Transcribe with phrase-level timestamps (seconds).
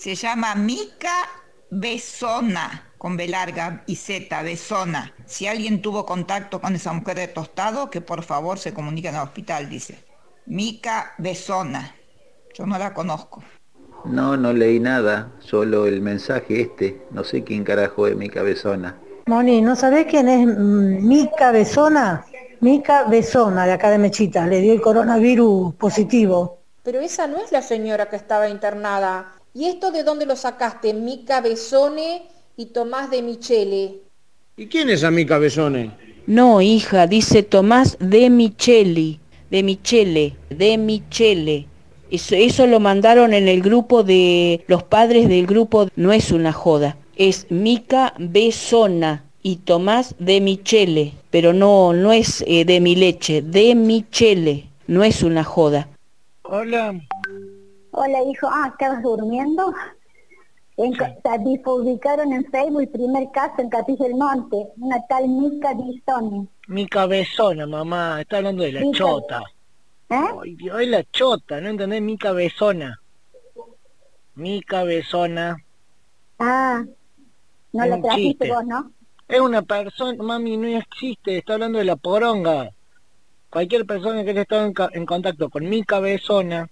[0.00, 1.28] Se llama Mica
[1.68, 5.12] Besona, con B larga y Z, Besona.
[5.26, 9.22] Si alguien tuvo contacto con esa mujer de tostado, que por favor se comunique al
[9.22, 10.02] hospital, dice.
[10.46, 11.94] Mica Besona.
[12.54, 13.42] Yo no la conozco.
[14.06, 17.02] No, no leí nada, solo el mensaje este.
[17.10, 18.98] No sé quién carajo es Mica Besona.
[19.26, 22.24] Moni, ¿no sabés quién es mm, Mica Besona?
[22.60, 26.60] Mica Besona, de acá de Mechita, le dio el coronavirus positivo.
[26.82, 29.34] Pero esa no es la señora que estaba internada.
[29.52, 30.94] ¿Y esto de dónde lo sacaste?
[30.94, 32.22] Mica Besone
[32.56, 33.98] y Tomás de Michele.
[34.56, 35.90] ¿Y quién es Mica Besone?
[36.26, 39.18] No, hija, dice Tomás de Micheli,
[39.50, 41.66] de Michele, de Michele.
[42.10, 46.52] Eso, eso lo mandaron en el grupo de los padres del grupo, no es una
[46.52, 52.94] joda, es Mica Besona y Tomás de Michele, pero no, no es eh, de mi
[52.94, 55.88] leche, de Michele, no es una joda.
[56.42, 56.94] Hola.
[57.92, 58.48] Hola, hijo.
[58.50, 59.74] Ah, ¿estabas durmiendo?
[60.76, 60.92] En,
[61.62, 66.48] publicaron en Facebook el primer caso en Capilla del Monte, una tal Mica Bisoni.
[66.68, 69.42] Mica Besona, mamá, está hablando de la chota.
[70.08, 70.16] ¿Eh?
[70.42, 72.00] Ay, Dios, es la chota, ¿no entendés?
[72.00, 72.98] Mica Besona.
[74.36, 75.56] Mica Besona.
[76.38, 76.82] Ah,
[77.72, 78.90] no Es un trajiste vos, ¿no?
[79.28, 82.70] Es una persona, mami, no existe, está hablando de la poronga.
[83.50, 86.70] Cualquier persona que haya estado en, en contacto con Mica Besona.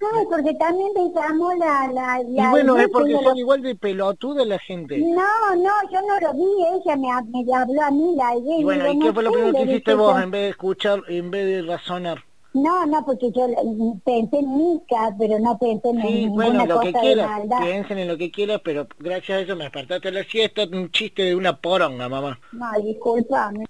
[0.00, 1.90] Ay, porque también llamó la...
[1.92, 4.98] la, Y la bueno, es porque son igual de pelotuda la gente.
[4.98, 7.08] No, no, yo no lo vi, ella me,
[7.44, 10.20] me habló a mí, la Y bueno, ¿y qué fue lo primero que hiciste vos
[10.22, 12.24] en vez de escuchar, en vez de razonar?
[12.54, 16.80] No, no, porque yo mm, pensé en Mica, pero no pensé en Sí, bueno, lo
[16.80, 20.24] que cosa quieras, piensen en lo que quieras, pero gracias a eso me despertaste la
[20.24, 22.38] siesta, un chiste de una poronga, mamá.
[22.52, 23.66] No, disculpame.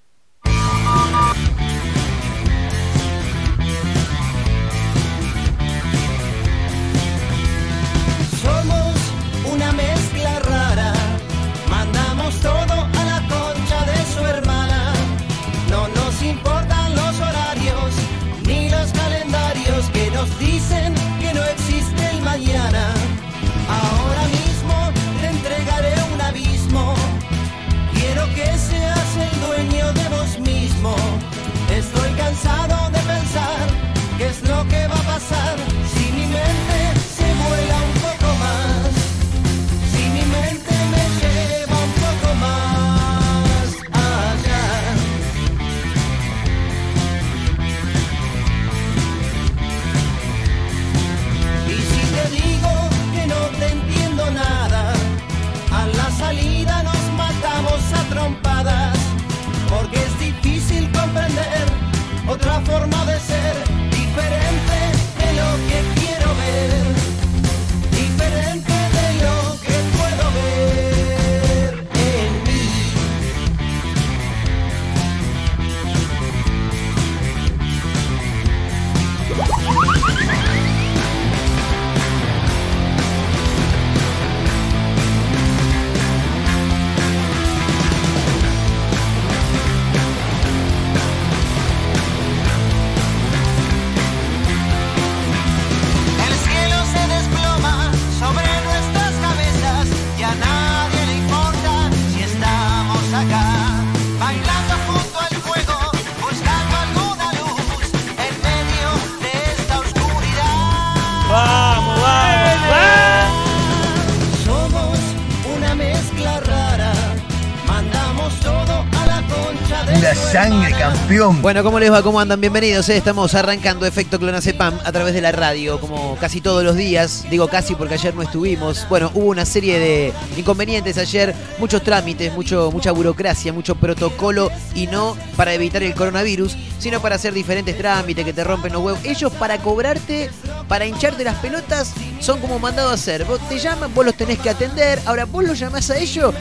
[121.36, 122.02] Bueno, ¿cómo les va?
[122.02, 122.40] ¿Cómo andan?
[122.40, 122.88] Bienvenidos.
[122.88, 122.96] eh.
[122.96, 127.26] Estamos arrancando Efecto Clonazepam a través de la radio, como casi todos los días.
[127.30, 128.86] Digo casi porque ayer no estuvimos.
[128.88, 134.86] Bueno, hubo una serie de inconvenientes ayer, muchos trámites, mucho, mucha burocracia, mucho protocolo y
[134.86, 139.00] no para evitar el coronavirus, sino para hacer diferentes trámites que te rompen los huevos.
[139.04, 140.30] Ellos para cobrarte,
[140.68, 143.24] para hincharte las pelotas, son como mandado a hacer.
[143.24, 145.00] Vos te llaman, vos los tenés que atender.
[145.06, 146.34] Ahora vos los llamás a ellos,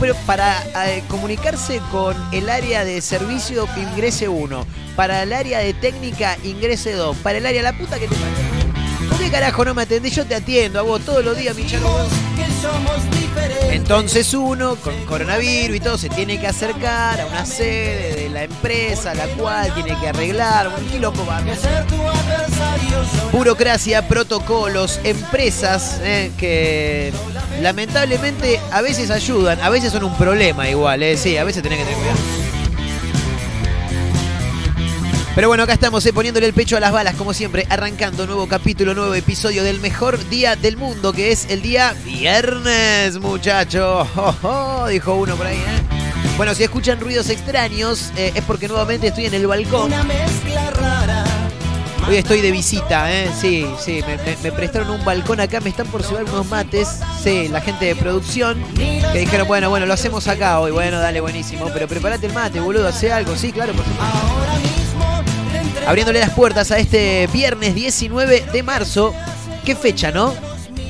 [0.00, 4.66] pero para eh, comunicarse con el área de servicio ingrese uno.
[4.96, 7.16] Para el área de técnica ingrese dos.
[7.18, 8.43] Para el área la puta que te.
[9.08, 10.14] ¿Por qué carajo no me atendés?
[10.14, 12.08] Yo te atiendo a vos todos los días, mi diferentes.
[13.70, 18.44] Entonces uno, con coronavirus y todo, se tiene que acercar a una sede de la
[18.44, 21.26] empresa, la cual tiene que arreglar un quilombo
[23.32, 27.12] Burocracia, protocolos, empresas eh, que
[27.60, 31.78] lamentablemente a veces ayudan, a veces son un problema igual, eh, sí, a veces tenés
[31.78, 32.43] que tener cuidado.
[35.34, 38.46] Pero bueno, acá estamos eh, poniéndole el pecho a las balas, como siempre, arrancando nuevo
[38.46, 44.06] capítulo, nuevo episodio del mejor día del mundo, que es el día viernes, muchachos.
[44.90, 45.82] dijo uno por ahí, ¿eh?
[46.36, 49.86] Bueno, si escuchan ruidos extraños, eh, es porque nuevamente estoy en el balcón.
[49.86, 51.24] Una mezcla rara.
[52.06, 53.28] Hoy estoy de visita, ¿eh?
[53.40, 57.00] Sí, sí, me, me- me prestaron un balcón acá, me están por llevar unos mates.
[57.22, 60.70] Sí, la gente de producción que dijeron, bueno, bueno, lo hacemos acá hoy.
[60.70, 61.70] Bueno, dale, buenísimo.
[61.72, 63.34] Pero prepárate el mate, boludo, hace algo.
[63.36, 64.73] Sí, claro, por supuesto.
[65.86, 69.14] Abriéndole las puertas a este viernes 19 de marzo.
[69.64, 70.34] ¿Qué fecha, no?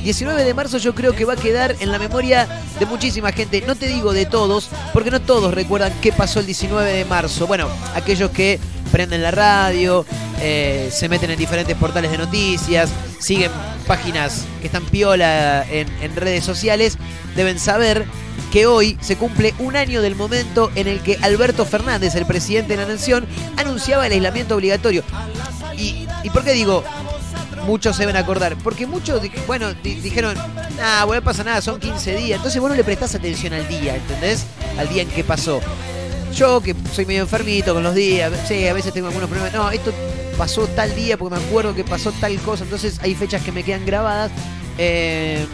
[0.04, 2.46] 19 de marzo yo creo que va a quedar en la memoria
[2.78, 3.64] de muchísima gente.
[3.66, 7.46] No te digo de todos, porque no todos recuerdan qué pasó el 19 de marzo.
[7.48, 8.60] Bueno, aquellos que
[8.92, 10.06] prenden la radio,
[10.40, 13.50] eh, se meten en diferentes portales de noticias, siguen
[13.88, 16.98] páginas que están piola en, en redes sociales,
[17.34, 18.06] deben saber
[18.54, 22.76] que hoy se cumple un año del momento en el que Alberto Fernández, el presidente
[22.76, 25.02] de la Nación, anunciaba el aislamiento obligatorio.
[25.76, 26.84] ¿Y, por qué digo?
[27.66, 28.54] Muchos se deben acordar.
[28.62, 30.36] Porque muchos, bueno, di- dijeron,
[30.80, 32.36] ah, bueno, no pasa nada, son 15 días.
[32.36, 34.44] Entonces vos no le prestás atención al día, ¿entendés?
[34.78, 35.60] Al día en que pasó.
[36.32, 39.52] Yo, que soy medio enfermito con los días, sí, a veces tengo algunos problemas.
[39.52, 39.92] No, esto
[40.38, 42.62] pasó tal día porque me acuerdo que pasó tal cosa.
[42.62, 44.30] Entonces hay fechas que me quedan grabadas.
[44.78, 45.44] Eh,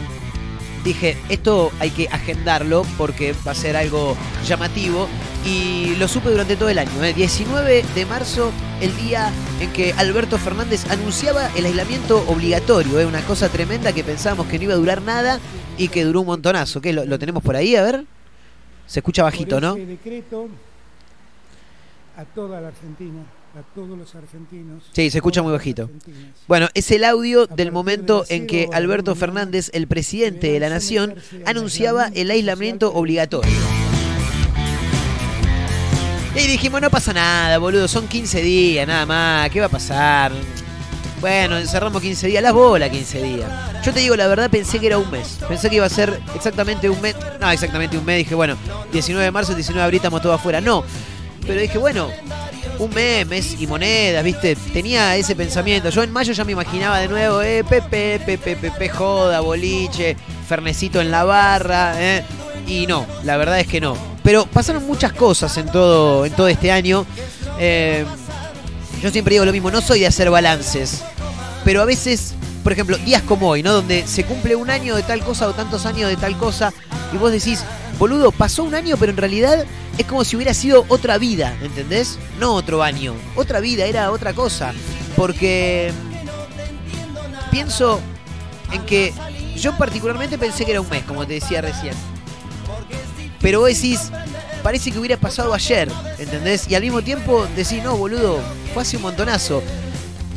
[0.83, 5.07] dije, esto hay que agendarlo porque va a ser algo llamativo.
[5.45, 7.03] Y lo supe durante todo el año.
[7.03, 7.13] ¿eh?
[7.13, 12.99] 19 de marzo, el día en que Alberto Fernández anunciaba el aislamiento obligatorio.
[12.99, 13.05] ¿eh?
[13.05, 15.39] Una cosa tremenda que pensábamos que no iba a durar nada
[15.77, 16.79] y que duró un montonazo.
[16.79, 17.75] ¿Qué, lo, lo tenemos por ahí?
[17.75, 18.05] A ver.
[18.85, 19.75] Se escucha bajito, por ¿no?
[19.75, 20.49] decreto
[22.17, 23.23] a toda la Argentina,
[23.55, 24.83] a todos los argentinos.
[24.93, 25.89] Sí, se escucha muy bajito.
[26.47, 30.69] Bueno, es el audio del de momento en que Alberto Fernández, el presidente de la
[30.69, 31.15] nación,
[31.45, 33.51] anunciaba el aislamiento obligatorio.
[36.33, 40.31] Y dijimos, no pasa nada, boludo, son 15 días, nada más, ¿qué va a pasar?
[41.19, 43.51] Bueno, encerramos 15 días, las bolas 15 días.
[43.83, 45.37] Yo te digo, la verdad pensé que era un mes.
[45.47, 47.15] Pensé que iba a ser exactamente un mes.
[47.39, 48.17] No, exactamente un mes.
[48.19, 48.55] Dije, bueno,
[48.91, 50.61] 19 de marzo, 19 de abril estamos todos afuera.
[50.61, 50.83] No.
[51.45, 52.09] Pero dije, bueno,
[52.79, 54.55] un mes, y monedas, ¿viste?
[54.55, 55.89] Tenía ese pensamiento.
[55.89, 60.15] Yo en mayo ya me imaginaba de nuevo, eh, Pepe, Pepe, Pepe, joda, boliche,
[60.47, 62.23] fernecito en la barra, ¿eh?
[62.67, 63.95] Y no, la verdad es que no.
[64.23, 67.05] Pero pasaron muchas cosas en todo, en todo este año.
[67.59, 68.05] Eh,
[69.01, 71.03] yo siempre digo lo mismo, no soy de hacer balances,
[71.65, 73.73] pero a veces, por ejemplo, días como hoy, ¿no?
[73.73, 76.71] Donde se cumple un año de tal cosa o tantos años de tal cosa,
[77.11, 77.63] y vos decís,
[78.01, 79.63] boludo, pasó un año, pero en realidad
[79.95, 82.17] es como si hubiera sido otra vida, ¿entendés?
[82.39, 84.73] No otro año, otra vida, era otra cosa.
[85.15, 85.91] Porque
[87.51, 87.99] pienso
[88.71, 89.13] en que
[89.55, 91.93] yo particularmente pensé que era un mes, como te decía recién.
[93.39, 94.11] Pero vos decís,
[94.63, 95.87] parece que hubiera pasado ayer,
[96.17, 96.67] ¿entendés?
[96.69, 98.39] Y al mismo tiempo decís, no, boludo,
[98.73, 99.61] fue hace un montonazo.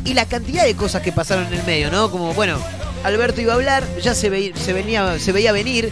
[0.03, 2.11] Y la cantidad de cosas que pasaron en el medio, ¿no?
[2.11, 2.59] Como, bueno,
[3.03, 5.91] Alberto iba a hablar, ya se, ve- se, venía, se veía venir.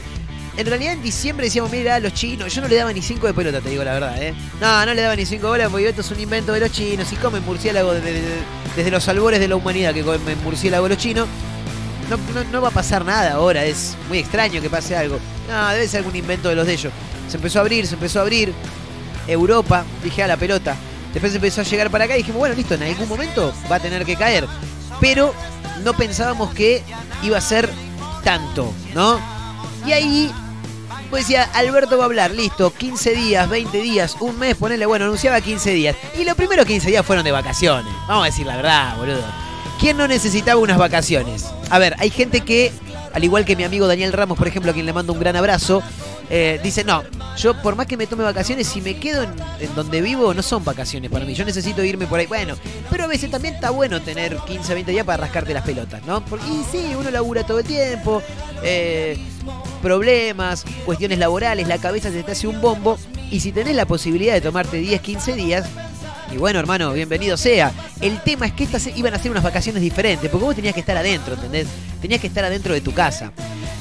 [0.55, 3.33] En realidad en diciembre decíamos, mira, los chinos, yo no le daba ni cinco de
[3.33, 4.35] pelota, te digo la verdad, ¿eh?
[4.61, 7.11] No, no le daba ni cinco bolas porque esto es un invento de los chinos
[7.11, 8.21] y comen murciélago desde,
[8.75, 11.27] desde los albores de la humanidad que comen murciélago los chinos.
[12.09, 15.17] No, no, va a pasar nada ahora, es muy extraño que pase algo.
[15.50, 16.94] No, debe ser algún invento de los de ellos.
[17.27, 18.53] Se empezó a abrir, se empezó a abrir.
[19.27, 20.75] Europa, dije a la pelota.
[21.13, 23.79] Después empezó a llegar para acá y dijimos, bueno, listo, en algún momento va a
[23.79, 24.45] tener que caer.
[25.00, 25.33] Pero
[25.83, 26.83] no pensábamos que
[27.23, 27.69] iba a ser
[28.23, 29.19] tanto, ¿no?
[29.85, 30.31] Y ahí,
[31.17, 35.39] decía, Alberto va a hablar, listo, 15 días, 20 días, un mes, ponele, bueno, anunciaba
[35.41, 35.96] 15 días.
[36.17, 37.93] Y los primeros 15 días fueron de vacaciones.
[38.08, 39.24] Vamos a decir la verdad, boludo.
[39.79, 41.46] ¿Quién no necesitaba unas vacaciones?
[41.70, 42.72] A ver, hay gente que,
[43.13, 45.36] al igual que mi amigo Daniel Ramos, por ejemplo, a quien le mando un gran
[45.36, 45.84] abrazo,
[46.29, 47.03] eh, dice, no,
[47.38, 50.41] yo por más que me tome vacaciones, si me quedo en, en donde vivo, no
[50.41, 51.34] son vacaciones para mí.
[51.34, 52.27] Yo necesito irme por ahí.
[52.27, 52.55] Bueno,
[52.89, 56.24] pero a veces también está bueno tener 15, 20 días para rascarte las pelotas, ¿no?
[56.25, 58.22] Porque, y sí, uno labura todo el tiempo,
[58.63, 59.17] eh,
[59.81, 62.97] problemas, cuestiones laborales, la cabeza se te hace un bombo.
[63.31, 65.65] Y si tenés la posibilidad de tomarte 10, 15 días,
[66.31, 67.71] y bueno, hermano, bienvenido sea.
[68.01, 70.79] El tema es que estas iban a ser unas vacaciones diferentes, porque vos tenías que
[70.79, 71.67] estar adentro, ¿entendés?
[72.01, 73.31] Tenías que estar adentro de tu casa.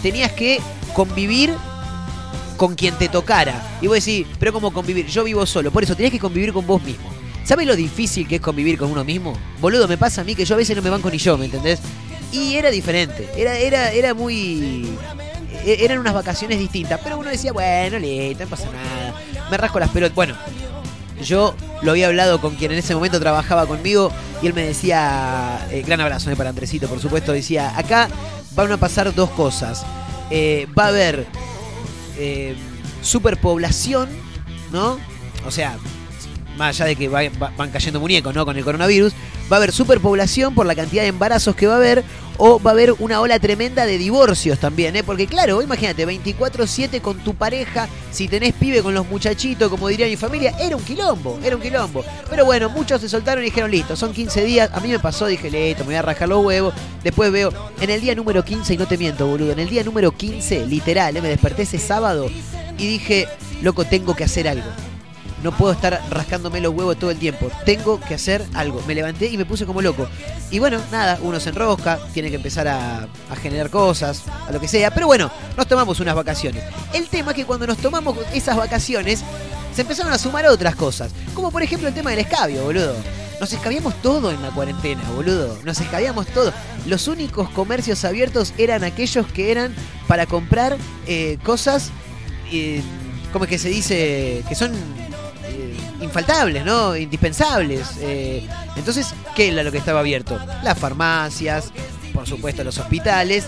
[0.03, 0.61] Tenías que
[0.93, 1.55] convivir
[2.57, 3.79] con quien te tocara.
[3.81, 5.07] Y vos decís, pero ¿cómo convivir?
[5.07, 7.11] Yo vivo solo, por eso tenías que convivir con vos mismo.
[7.45, 9.37] ¿Sabes lo difícil que es convivir con uno mismo?
[9.61, 11.47] Boludo, me pasa a mí que yo a veces no me banco ni yo, ¿me
[11.47, 11.81] entendés?
[12.31, 14.97] Y era diferente, era, era, era muy...
[15.65, 19.15] e- Eran unas vacaciones distintas, pero uno decía, bueno, listo, no pasa nada.
[19.51, 20.15] Me rasco las pelotas.
[20.15, 20.35] Bueno,
[21.23, 24.11] yo lo había hablado con quien en ese momento trabajaba conmigo
[24.43, 28.09] y él me decía, eh, gran abrazo eh, para Andresito, por supuesto, decía, acá
[28.55, 29.85] van a pasar dos cosas.
[30.31, 31.27] Eh, va a haber
[32.19, 32.57] eh,
[33.03, 34.09] superpoblación,
[34.73, 34.99] ¿no?
[35.47, 35.77] O sea,
[36.57, 38.45] más allá de que va- va- van cayendo muñecos, ¿no?
[38.45, 39.13] Con el coronavirus,
[39.51, 42.05] va a haber superpoblación por la cantidad de embarazos que va a haber,
[42.39, 45.03] o va a haber una ola tremenda de divorcios también, ¿eh?
[45.03, 50.07] Porque claro, imagínate, 24-7 con tu pareja, si tenés pibe con los muchachitos, como diría
[50.07, 52.05] mi familia, era un quilombo, era un quilombo.
[52.29, 55.27] Pero bueno, muchos se soltaron y dijeron, listo, son 15 días, a mí me pasó,
[55.27, 58.75] dije, listo, me voy a rajar los huevos, después veo, en el día número 15,
[58.75, 61.23] y no te miento, boludo, en el día número 15, literal, ¿eh?
[61.23, 62.31] me desperté ese sábado
[62.79, 63.29] y dije,
[63.61, 64.67] loco, tengo que hacer algo.
[65.43, 67.51] No puedo estar rascándome los huevos todo el tiempo.
[67.65, 68.83] Tengo que hacer algo.
[68.87, 70.07] Me levanté y me puse como loco.
[70.51, 73.09] Y bueno, nada, uno se enrosca, tiene que empezar a,
[73.41, 74.93] generar cosas, a lo que sea.
[74.93, 76.63] Pero bueno, nos tomamos unas vacaciones.
[76.93, 79.25] El tema es que cuando nos tomamos esas vacaciones,
[79.75, 81.13] se empezaron a sumar otras cosas.
[81.35, 82.95] Como por ejemplo el tema del escabio, boludo.
[83.41, 85.59] Nos escabiamos todo en la cuarentena, boludo.
[85.65, 86.53] Nos escabiamos todo.
[86.87, 89.75] Los únicos comercios abiertos eran aquellos que eran
[90.07, 90.77] para comprar
[91.09, 91.91] eh, cosas,
[92.53, 92.83] eh,
[93.33, 94.45] ¿cómo es que se dice?
[94.49, 94.73] Que son
[96.03, 96.97] infaltables, ¿no?
[96.97, 97.87] Indispensables.
[98.01, 98.47] eh.
[98.77, 100.39] entonces, ¿qué era lo que estaba abierto?
[100.63, 101.71] Las farmacias,
[102.13, 103.45] por supuesto los hospitales,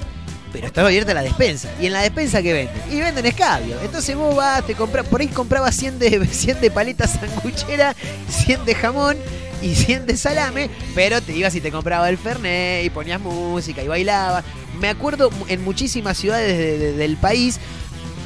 [0.52, 1.68] pero estaba abierta la despensa.
[1.80, 2.82] ¿Y en la despensa qué venden?
[2.90, 3.76] Y venden escabio.
[3.82, 7.94] Entonces vos vas, te compras, por ahí comprabas 100 de, 100 de paletas sanguchera,
[8.28, 9.16] 100 de jamón
[9.62, 13.82] y 100 de salame, pero te ibas y te compraba el Fernet y ponías música
[13.82, 14.44] y bailabas.
[14.80, 17.58] Me acuerdo en muchísimas ciudades de- de- del país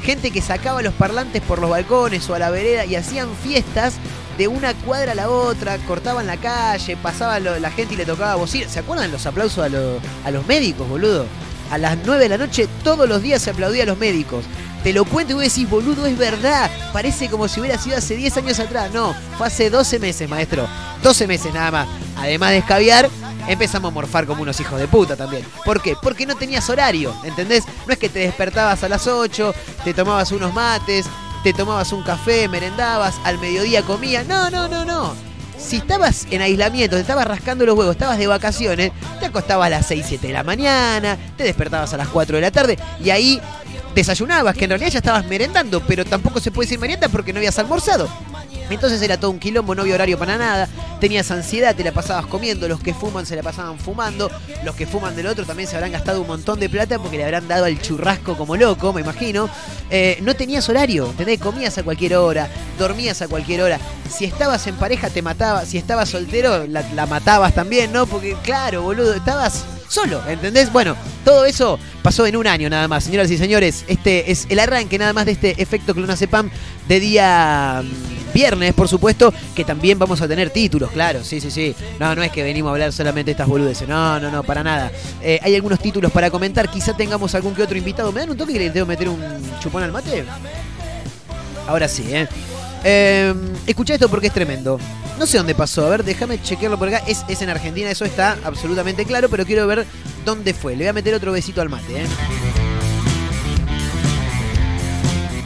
[0.03, 3.95] gente que sacaba los parlantes por los balcones o a la vereda y hacían fiestas
[4.39, 8.35] de una cuadra a la otra, cortaban la calle, pasaba la gente y le tocaba
[8.35, 8.69] bocina.
[8.69, 11.25] ¿Se acuerdan los aplausos a, a los médicos, boludo?
[11.69, 14.45] A las 9 de la noche todos los días se aplaudía a los médicos.
[14.81, 16.71] Te lo cuento y vos decís, boludo, es verdad.
[16.93, 18.89] Parece como si hubiera sido hace 10 años atrás.
[18.93, 20.65] No, fue hace 12 meses, maestro.
[21.03, 21.87] 12 meses nada más.
[22.15, 23.09] Además de escabiar,
[23.49, 25.43] empezamos a morfar como unos hijos de puta también.
[25.65, 25.97] ¿Por qué?
[26.01, 27.65] Porque no tenías horario, ¿entendés?
[27.85, 29.53] No es que te despertabas a las 8,
[29.83, 31.07] te tomabas unos mates,
[31.43, 34.27] te tomabas un café, merendabas, al mediodía comías.
[34.27, 35.13] No, no, no, no.
[35.57, 39.69] Si estabas en aislamiento, te estabas rascando los huevos, estabas de vacaciones, te acostabas a
[39.69, 43.09] las 6, 7 de la mañana, te despertabas a las 4 de la tarde y
[43.09, 43.41] ahí
[43.93, 47.39] desayunabas, que en realidad ya estabas merendando, pero tampoco se puede decir merienda porque no
[47.39, 48.07] habías almorzado.
[48.69, 50.67] Entonces era todo un quilombo, no había horario para nada,
[50.99, 54.29] tenías ansiedad, te la pasabas comiendo, los que fuman se la pasaban fumando,
[54.63, 57.23] los que fuman del otro también se habrán gastado un montón de plata porque le
[57.23, 59.49] habrán dado al churrasco como loco, me imagino.
[59.89, 61.39] Eh, no tenías horario, ¿entendés?
[61.39, 62.47] Comías a cualquier hora,
[62.77, 63.79] dormías a cualquier hora.
[64.09, 68.05] Si estabas en pareja te mataba, si estabas soltero la, matabas también, ¿no?
[68.05, 70.71] Porque claro, boludo, estabas solo, ¿entendés?
[70.71, 70.95] Bueno,
[71.25, 73.85] todo eso pasó en un año nada más, señoras y señores.
[73.87, 76.49] Este es el arranque nada más de este efecto clonazepam
[76.87, 81.51] de día mm, viernes, por supuesto, que también vamos a tener títulos, claro, sí, sí,
[81.51, 81.75] sí.
[81.99, 84.63] No, no es que venimos a hablar solamente de estas boludeces, no, no, no, para
[84.63, 84.91] nada.
[85.21, 88.11] Eh, hay algunos títulos para comentar, quizá tengamos algún que otro invitado.
[88.11, 89.21] ¿Me dan un toque que le tengo que meter un
[89.59, 90.23] chupón al mate?
[91.67, 92.27] Ahora sí, ¿eh?
[92.83, 93.33] Eh,
[93.67, 94.79] escucha esto porque es tremendo.
[95.19, 97.03] No sé dónde pasó, a ver, déjame chequearlo por acá.
[97.05, 99.85] Es, es en Argentina, eso está absolutamente claro, pero quiero ver
[100.23, 100.73] dónde fue.
[100.73, 102.05] Le voy a meter otro besito al mate, ¿eh?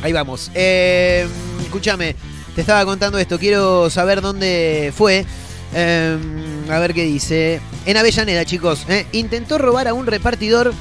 [0.03, 0.51] Ahí vamos.
[0.53, 1.25] Eh,
[1.63, 2.15] escúchame,
[2.55, 5.25] te estaba contando esto, quiero saber dónde fue.
[5.75, 6.17] Eh,
[6.69, 7.59] a ver qué dice.
[7.85, 8.85] En Avellaneda, chicos.
[8.89, 9.07] ¿eh?
[9.11, 10.73] Intentó robar a un repartidor,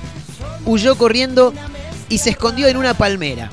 [0.66, 1.52] huyó corriendo
[2.08, 3.50] y se escondió en una palmera.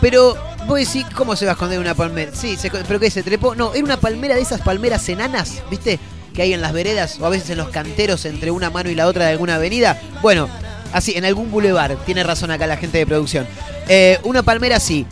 [0.00, 2.32] Pero vos decís, ¿cómo se va a esconder en una palmera?
[2.34, 3.54] Sí, se, pero ¿qué se trepó?
[3.54, 5.98] No, era una palmera de esas palmeras enanas, ¿viste?
[6.34, 8.94] Que hay en las veredas o a veces en los canteros entre una mano y
[8.94, 10.00] la otra de alguna avenida.
[10.22, 10.48] Bueno,
[10.92, 11.96] así, en algún bulevar.
[12.04, 13.46] Tiene razón acá la gente de producción.
[13.88, 15.06] Eh, una palmera así.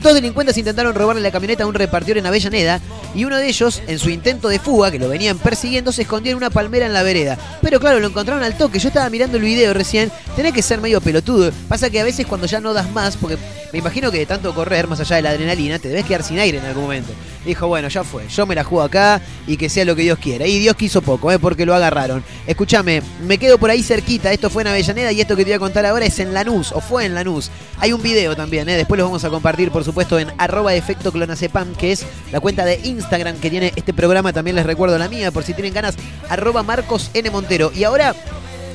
[0.00, 2.80] Dos delincuentes intentaron robarle la camioneta a un repartidor en Avellaneda
[3.14, 6.32] y uno de ellos, en su intento de fuga, que lo venían persiguiendo, se escondió
[6.32, 7.38] en una palmera en la vereda.
[7.60, 8.78] Pero claro, lo encontraron al toque.
[8.78, 10.10] Yo estaba mirando el video recién.
[10.34, 11.52] Tenés que ser medio pelotudo.
[11.68, 13.36] Pasa que a veces cuando ya no das más, porque
[13.72, 16.38] me imagino que de tanto correr, más allá de la adrenalina, te debes quedar sin
[16.38, 17.12] aire en algún momento.
[17.44, 18.28] Dijo, bueno, ya fue.
[18.28, 20.46] Yo me la juego acá y que sea lo que Dios quiera.
[20.46, 21.38] Y Dios quiso poco, ¿eh?
[21.38, 22.24] porque lo agarraron.
[22.46, 24.32] Escúchame, me quedo por ahí cerquita.
[24.32, 26.72] Esto fue en Avellaneda y esto que te voy a contar ahora es en Lanús,
[26.72, 27.50] o fue en Lanús.
[27.78, 28.76] Hay un video también, ¿eh?
[28.76, 32.64] después lo vamos a compartir, por supuesto, en arroba efecto clonazepam, que es la cuenta
[32.64, 34.32] de Instagram que tiene este programa.
[34.32, 35.94] También les recuerdo la mía, por si tienen ganas,
[36.28, 37.30] arroba Marcos N.
[37.30, 37.72] Montero.
[37.74, 38.14] Y ahora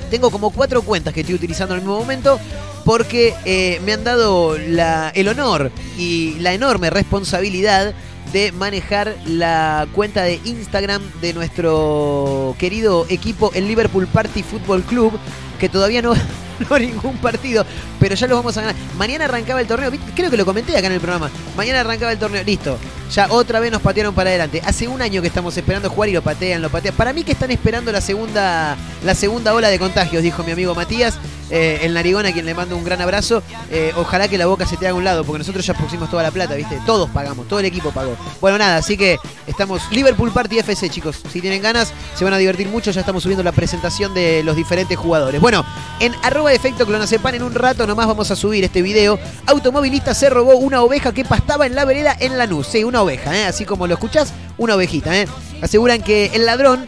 [0.09, 2.39] tengo como cuatro cuentas que estoy utilizando el mismo momento
[2.85, 7.93] porque eh, me han dado la- el honor y la enorme responsabilidad
[8.34, 15.13] de manejar la cuenta de Instagram de nuestro querido equipo, el Liverpool Party Football Club,
[15.60, 16.13] que todavía no
[16.60, 17.65] ganó ningún partido,
[18.00, 18.75] pero ya los vamos a ganar.
[18.98, 21.29] Mañana arrancaba el torneo, creo que lo comenté acá en el programa.
[21.55, 22.77] Mañana arrancaba el torneo, listo.
[23.13, 24.62] Ya otra vez nos patearon para adelante.
[24.65, 26.96] Hace un año que estamos esperando jugar y lo patean, lo patean.
[26.96, 30.75] Para mí que están esperando la segunda, la segunda ola de contagios, dijo mi amigo
[30.75, 31.17] Matías.
[31.49, 33.41] Eh, el narigón a quien le mando un gran abrazo.
[33.71, 36.09] Eh, ojalá que la boca se te haga a un lado, porque nosotros ya pusimos
[36.09, 36.79] toda la plata, ¿viste?
[36.85, 38.15] Todos pagamos, todo el equipo pagó.
[38.41, 41.21] Bueno, nada, así que estamos Liverpool Party FC, chicos.
[41.31, 42.91] Si tienen ganas, se van a divertir mucho.
[42.91, 45.39] Ya estamos subiendo la presentación de los diferentes jugadores.
[45.41, 45.65] Bueno,
[45.99, 49.19] en arroba efecto clonacepan en un rato nomás vamos a subir este video.
[49.45, 52.67] Automovilista se robó una oveja que pastaba en la vereda en Lanús.
[52.67, 53.45] Sí, una oveja, ¿eh?
[53.45, 55.15] así como lo escuchás, una ovejita.
[55.17, 55.27] ¿eh?
[55.61, 56.85] Aseguran que el ladrón,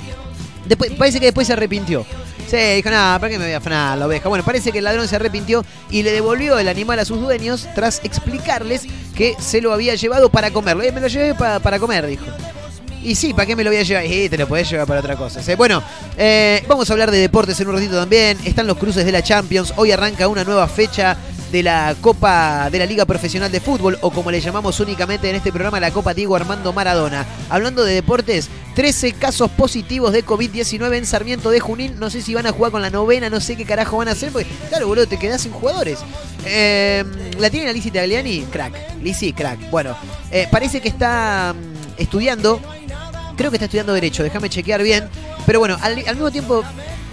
[0.65, 2.05] después, parece que después se arrepintió.
[2.49, 4.27] Sí, dijo, nada, ¿para qué me voy a afanar la oveja?
[4.27, 7.67] Bueno, parece que el ladrón se arrepintió y le devolvió el animal a sus dueños
[7.75, 10.81] tras explicarles que se lo había llevado para comerlo.
[10.83, 12.25] Eh, me lo llevé pa- para comer, dijo.
[13.03, 14.05] Y sí, ¿para qué me lo voy a llevar?
[14.05, 15.39] Y te lo podés llevar para otra cosa.
[15.55, 15.83] Bueno,
[16.17, 18.37] eh, vamos a hablar de deportes en un ratito también.
[18.43, 19.71] Están los cruces de la Champions.
[19.77, 21.15] Hoy arranca una nueva fecha
[21.51, 25.35] de la Copa de la Liga Profesional de Fútbol, o como le llamamos únicamente en
[25.35, 27.25] este programa, la Copa Diego Armando Maradona.
[27.49, 31.99] Hablando de deportes, 13 casos positivos de COVID-19 en Sarmiento de Junín.
[31.99, 34.11] No sé si van a jugar con la novena, no sé qué carajo van a
[34.11, 35.99] hacer, porque claro, boludo, te quedás sin jugadores.
[36.45, 37.03] Eh,
[37.39, 38.41] ¿La tienen a Lizzie Tagliani?
[38.51, 39.01] Crack.
[39.01, 39.69] Lizzie, crack.
[39.71, 39.95] Bueno,
[40.31, 42.61] eh, parece que está mm, estudiando
[43.39, 45.07] creo que está estudiando Derecho, déjame chequear bien.
[45.45, 46.61] Pero bueno, al, al mismo tiempo,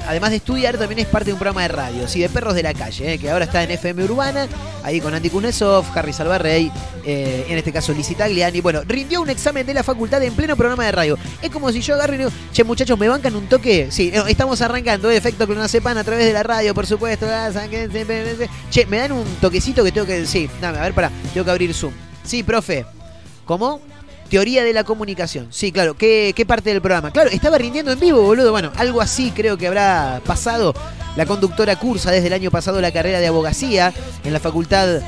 [0.07, 2.63] además de estudiar, también es parte de un programa de radio, sí, de Perros de
[2.63, 4.47] la Calle, eh, que ahora está en FM Urbana,
[4.83, 6.71] ahí con Andy Kunesov, Harry Salvarrey,
[7.05, 8.61] eh, en este caso Lizzie Tagliani.
[8.61, 11.19] Bueno, rindió un examen de la facultad en pleno programa de radio.
[11.43, 13.89] Es como si yo agarro y digo, che, muchachos, ¿me bancan un toque?
[13.91, 17.27] Sí, estamos arrancando, eh, efecto clonacepan a través de la radio, por supuesto.
[17.29, 17.51] Ah,
[18.71, 20.27] Che, ¿me dan un toquecito que tengo que...?
[20.27, 21.93] Sí, dame, a ver, para, tengo que abrir Zoom.
[22.25, 22.85] Sí, profe.
[23.45, 23.81] ¿Cómo?
[24.29, 25.49] Teoría de la comunicación.
[25.51, 25.97] Sí, claro.
[25.97, 27.11] ¿Qué, parte del programa?
[27.11, 28.51] Claro, estaba rindiendo en vivo, boludo.
[28.51, 30.75] Bueno, algo así creo que habrá pasado.
[31.17, 33.93] La conductora cursa desde el año pasado la carrera de abogacía
[34.23, 35.01] en la Facultad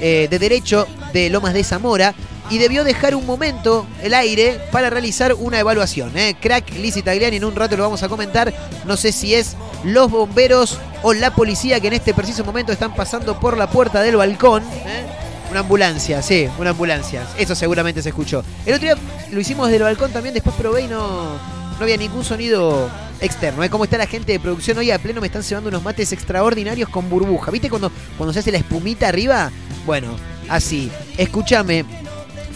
[0.00, 2.14] eh, de Derecho de Lomas de Zamora
[2.50, 6.16] y debió dejar un momento el aire para realizar una evaluación.
[6.18, 6.36] ¿eh?
[6.40, 8.52] Crack Lizzie Tagliani, en un rato lo vamos a comentar.
[8.84, 12.94] No sé si es los bomberos o la policía que en este preciso momento están
[12.94, 14.62] pasando por la puerta del balcón.
[14.64, 15.21] ¿eh?
[15.52, 17.26] Una ambulancia, sí, una ambulancia.
[17.36, 18.42] Eso seguramente se escuchó.
[18.64, 18.96] El otro día
[19.30, 22.88] lo hicimos desde el balcón también, después probé y no, no había ningún sonido
[23.20, 23.62] externo.
[23.62, 23.68] ¿eh?
[23.68, 24.78] ¿Cómo está la gente de producción?
[24.78, 27.50] Hoy a pleno me están cebando unos mates extraordinarios con burbuja.
[27.50, 29.50] ¿Viste cuando, cuando se hace la espumita arriba?
[29.84, 30.16] Bueno,
[30.48, 30.90] así.
[31.18, 31.84] Escúchame.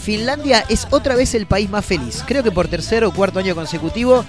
[0.01, 2.23] Finlandia es otra vez el país más feliz.
[2.25, 4.25] Creo que por tercer o cuarto año consecutivo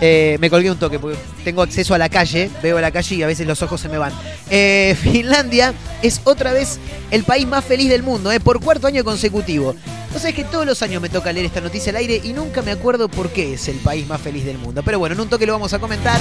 [0.00, 3.22] eh, me colgué un toque porque tengo acceso a la calle, veo la calle y
[3.22, 4.12] a veces los ojos se me van.
[4.50, 6.78] Eh, Finlandia es otra vez
[7.10, 9.74] el país más feliz del mundo, eh, por cuarto año consecutivo.
[10.14, 12.32] O sea, es que todos los años me toca leer esta noticia al aire y
[12.32, 14.82] nunca me acuerdo por qué es el país más feliz del mundo.
[14.84, 16.20] Pero bueno, en un toque lo vamos a comentar.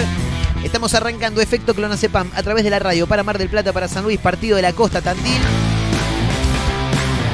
[0.64, 4.04] Estamos arrancando Efecto Clonacepam a través de la radio para Mar del Plata, para San
[4.04, 5.42] Luis, Partido de la Costa, Tandil.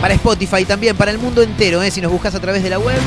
[0.02, 3.00] Para Spotify también, para el mundo entero, si nos buscas a través de la web.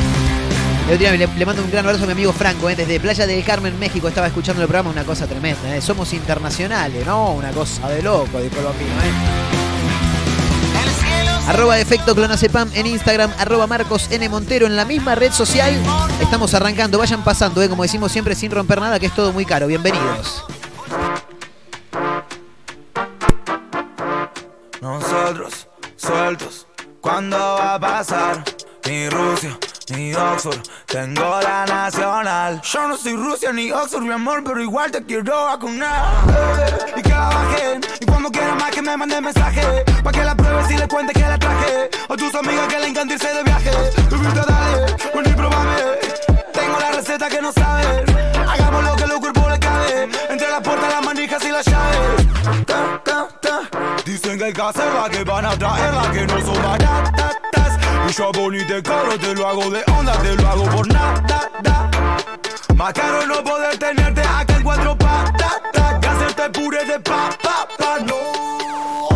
[0.88, 4.08] Le, mando un gran abrazo a mi amigo Franco, eh, desde Playa del Carmen, México,
[4.08, 5.74] estaba escuchando el programa, una cosa tremenda.
[5.76, 5.80] eh.
[5.80, 7.32] Somos internacionales, ¿no?
[7.32, 9.12] Una cosa de loco, el vampiro, ¿eh?
[11.48, 14.28] Arroba Efecto Clonacepam en Instagram, arroba Marcos N.
[14.28, 15.74] Montero en la misma red social.
[16.20, 19.44] Estamos arrancando, vayan pasando, eh, como decimos siempre, sin romper nada, que es todo muy
[19.44, 19.66] caro.
[19.66, 20.44] Bienvenidos.
[24.80, 26.66] Nosotros sueltos,
[27.00, 28.44] ¿cuándo va a pasar?
[28.86, 29.58] Ni Rusia,
[29.96, 32.60] ni Oxford, tengo la nacional.
[32.62, 36.24] Yo no soy Rusia ni Oxford, mi amor, pero igual te quiero vacunar.
[36.28, 39.84] Eh, y que la bajen, y cuando quiera más que me manden mensaje.
[40.02, 41.90] Pa' que la pruebes y le cuente que la traje.
[42.08, 43.70] O tus amigas que le encanta irse de viaje.
[44.10, 45.76] Bebita, dale, ven y probame.
[46.52, 48.04] Tengo la receta que no saben.
[48.48, 50.08] Hagamos lo que los cuerpos le cabe.
[50.30, 52.64] Entre la puerta, las manijas y las llaves.
[52.66, 53.60] Ta, ta, ta.
[54.04, 57.41] Dicen que hay que hacerla, que van a traerla, que no son baratas.
[58.12, 61.22] Y yo bonito caro, te lo hago de onda, te lo hago por nada.
[62.76, 65.62] Más caro no poder tenerte acá en cuatro patas.
[65.98, 69.11] Que hacerte puré de papa, pa, no.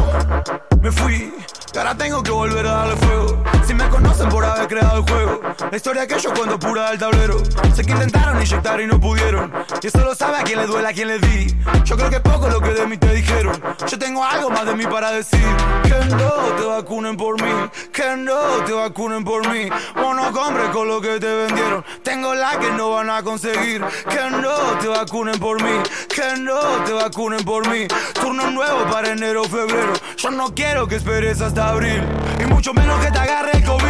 [0.80, 1.34] Me fui,
[1.72, 3.42] que ahora tengo que volver a darle fuego.
[3.66, 5.40] Si me conocen por haber creado el juego,
[5.70, 7.38] la historia que yo cuento pura del tablero.
[7.74, 9.52] Sé que intentaron inyectar y no pudieron.
[9.82, 11.56] Y eso lo sabe a quien le duele, a quien le di.
[11.84, 13.60] Yo creo que poco lo que de mí te dijeron.
[13.86, 15.44] Yo tengo algo más de mí para decir.
[15.82, 17.52] Que no te vacunen por mí,
[17.92, 19.68] que no te vacunen por mí.
[19.96, 20.32] O no
[20.72, 21.84] con lo que te vendieron.
[22.02, 23.84] Tengo la que no van a conseguir.
[24.08, 27.88] Que no te vacunen por mí, que no te vacunen por mí.
[28.14, 29.92] Turno nuevo para enero o febrero.
[30.16, 32.02] Yo no quiero que esperes hasta abril.
[32.40, 33.84] Y mucho menos que te agarre el COVID.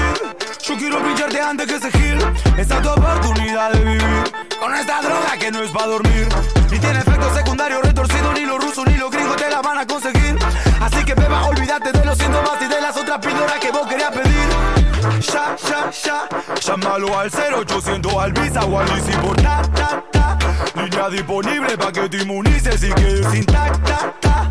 [0.65, 2.19] Yo quiero pincharte antes que se gil.
[2.57, 4.33] Esta es tu oportunidad de vivir.
[4.59, 6.29] Con esta droga que no es para dormir.
[6.71, 8.33] Ni tiene efecto secundario retorcido.
[8.33, 10.37] Ni los rusos ni los gringos te la van a conseguir.
[10.81, 14.11] Así que beba, olvídate de los síntomas y de las otras píldoras que vos querías
[14.11, 14.86] pedir.
[15.21, 16.29] Ya, ya, ya.
[16.61, 20.39] Llámalo al 0800 al Visa o al Easy por ta, ta, ta.
[20.75, 24.15] Línea disponible pa' que te inmunices y quedes intacta.
[24.21, 24.49] ta.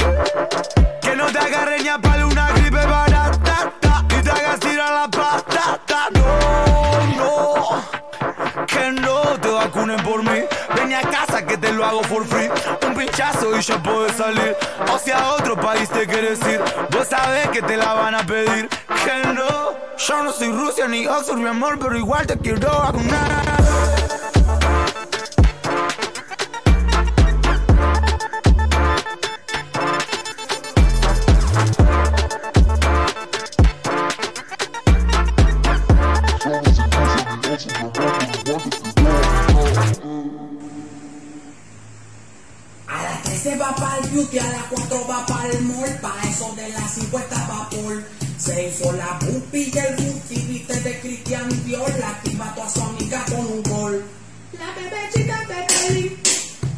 [1.02, 6.10] Que no te agarre para una gripe barata ta, y te hagas tirar la patata.
[6.14, 7.84] No, no,
[8.68, 10.44] que no te vacunen por mí.
[10.76, 12.50] Ven a casa que te lo hago for free.
[12.88, 14.56] Un pinchazo y ya puedes salir.
[14.92, 18.26] O si a otro país te quieres ir, vos sabés que te la van a
[18.26, 18.70] pedir.
[19.04, 23.95] Que no, yo no soy Rusia ni Oxford, mi amor, pero igual te quiero vacunar.
[43.46, 46.00] A las 3 se va para el beauty, a las 4 va para el mall,
[46.02, 48.04] pa' eso de las 5 está vapor.
[48.40, 52.82] Se hizo la bupi y el booty, viste de Cristian Dior, la activa toda su
[52.82, 54.04] amiga con un gol.
[54.58, 55.44] La bebé chica
[55.90, 56.18] Lee,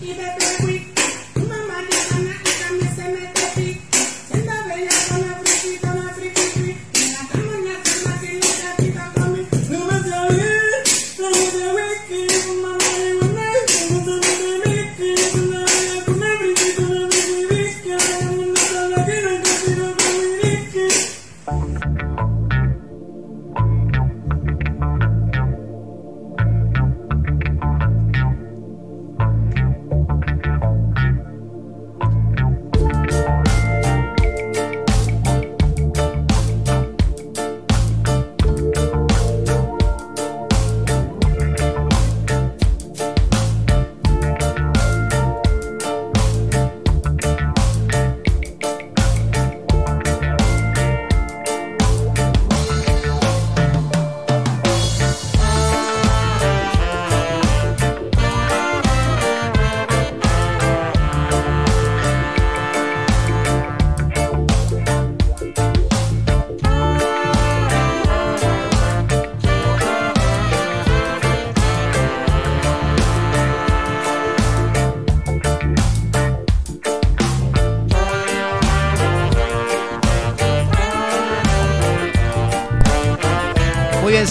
[0.02, 1.00] y bebé Rick,
[1.36, 3.82] una mariana y también se mete pic.
[4.30, 8.50] Siendo bella con la friki, la friki friki, la cama en la cama que no
[8.60, 9.42] te quita con mi.
[9.70, 12.28] No me sabes, no me que
[12.62, 12.77] mamá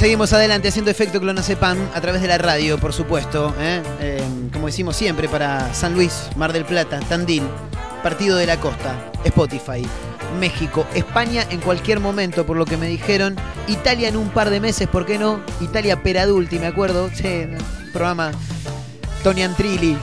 [0.07, 3.53] seguimos adelante haciendo efecto clonazepam a través de la radio, por supuesto.
[3.59, 3.83] ¿eh?
[3.99, 7.43] Eh, como decimos siempre, para San Luis, Mar del Plata, Tandil,
[8.05, 9.85] Partido de la Costa, Spotify,
[10.39, 13.35] México, España en cualquier momento, por lo que me dijeron.
[13.67, 15.41] Italia en un par de meses, ¿por qué no?
[15.61, 17.11] Italia Peradulti, me acuerdo.
[17.13, 17.49] Sí,
[17.93, 18.31] programa
[19.25, 19.99] Tony Antrilli.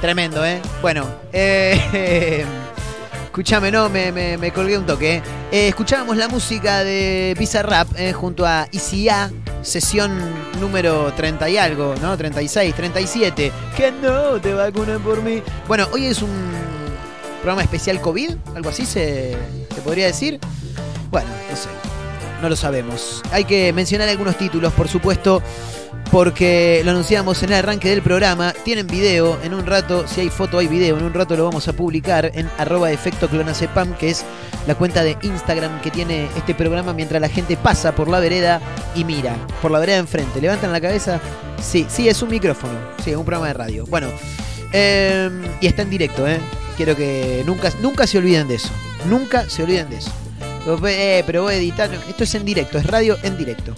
[0.00, 0.62] Tremendo, ¿eh?
[0.82, 2.44] Bueno, eh,
[3.38, 5.14] Escuchame, no, me, colgué un toque.
[5.14, 5.22] ¿eh?
[5.52, 9.30] Eh, escuchábamos la música de Pizza Rap junto a ICA,
[9.62, 10.18] sesión
[10.60, 12.16] número 30 y algo, ¿no?
[12.16, 13.52] 36, 37.
[13.76, 15.42] Que no te vacunen por mí.
[15.66, 16.30] Bueno, hoy es un
[17.38, 19.36] programa especial COVID, algo así se,
[19.74, 20.38] se podría decir.
[21.10, 21.68] Bueno, no sé,
[22.42, 23.22] no lo sabemos.
[23.32, 25.42] Hay que mencionar algunos títulos, por supuesto,
[26.10, 28.52] porque lo anunciamos en el arranque del programa.
[28.64, 31.68] Tienen video, en un rato, si hay foto hay video, en un rato lo vamos
[31.68, 34.24] a publicar en arroba efecto clonacepam, que es
[34.66, 38.60] la cuenta de Instagram que tiene este programa mientras la gente pasa por la vereda
[38.94, 40.40] y mira, por la vereda enfrente.
[40.40, 41.20] ¿Levantan la cabeza?
[41.60, 43.86] Sí, sí, es un micrófono, sí, es un programa de radio.
[43.86, 44.08] Bueno,
[44.72, 46.38] eh, y está en directo, ¿eh?
[46.76, 48.70] Quiero que nunca, nunca se olviden de eso.
[49.08, 50.12] Nunca se olviden de eso.
[50.86, 51.90] Eh, pero voy a editar.
[52.08, 53.74] Esto es en directo, es radio en directo.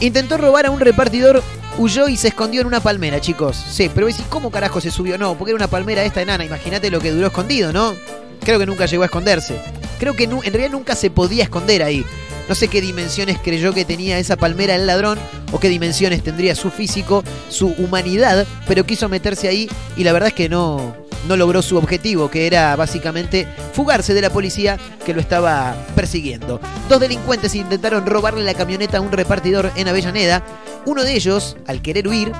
[0.00, 1.42] Intentó robar a un repartidor,
[1.78, 3.56] huyó y se escondió en una palmera, chicos.
[3.56, 5.18] Sí, pero decís, ¿cómo carajo se subió?
[5.18, 6.44] No, porque era una palmera esta enana.
[6.44, 7.94] Imagínate lo que duró escondido, ¿no?
[8.40, 9.60] Creo que nunca llegó a esconderse.
[9.98, 12.04] Creo que en realidad nunca se podía esconder ahí.
[12.48, 15.18] No sé qué dimensiones creyó que tenía esa palmera el ladrón
[15.50, 20.28] o qué dimensiones tendría su físico, su humanidad, pero quiso meterse ahí y la verdad
[20.28, 20.94] es que no,
[21.28, 26.60] no logró su objetivo, que era básicamente fugarse de la policía que lo estaba persiguiendo.
[26.88, 30.42] Dos delincuentes intentaron robarle la camioneta a un repartidor en Avellaneda.
[30.86, 32.32] Uno de ellos, al querer huir,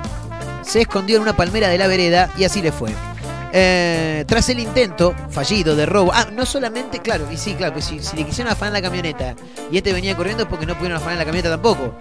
[0.61, 2.91] se escondió en una palmera de la vereda y así le fue.
[3.57, 7.81] Eh, tras el intento fallido de robo, ah, no solamente, claro, y sí, claro, que
[7.81, 9.33] si, le quisieron afanar la camioneta
[9.71, 11.95] y este venía corriendo es porque no pudieron afanar la camioneta tampoco.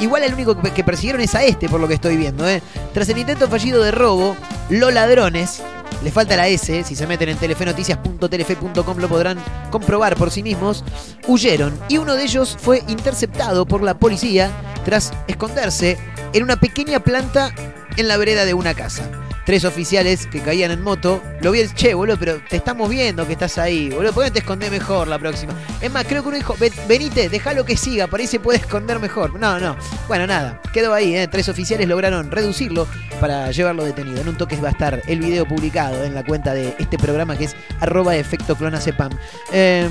[0.00, 2.46] Igual el único que, que persiguieron es a este, por lo que estoy viendo.
[2.46, 2.60] ¿eh?
[2.92, 4.36] Tras el intento fallido de robo,
[4.68, 5.62] los ladrones,
[6.02, 9.38] le falta la S, si se meten en telefenoticias.telefe.com lo podrán
[9.70, 10.84] comprobar por sí mismos,
[11.26, 14.50] huyeron y uno de ellos fue interceptado por la policía
[14.84, 15.98] tras esconderse
[16.32, 17.52] en una pequeña planta
[17.96, 19.10] en la vereda de una casa.
[19.48, 21.22] Tres oficiales que caían en moto.
[21.40, 24.12] Lo vi el che, boludo, pero te estamos viendo que estás ahí, boludo.
[24.12, 25.54] ¿Por qué te escondés mejor la próxima?
[25.80, 28.58] Es más, creo que uno dijo, "Ven- venite, déjalo que siga, por ahí se puede
[28.58, 29.40] esconder mejor.
[29.40, 29.74] No, no.
[30.06, 31.28] Bueno, nada, quedó ahí, ¿eh?
[31.28, 32.86] Tres oficiales lograron reducirlo
[33.22, 34.20] para llevarlo detenido.
[34.20, 37.34] En un toque va a estar el video publicado en la cuenta de este programa
[37.38, 39.12] que es arroba efecto clonacepam.
[39.50, 39.88] Eh,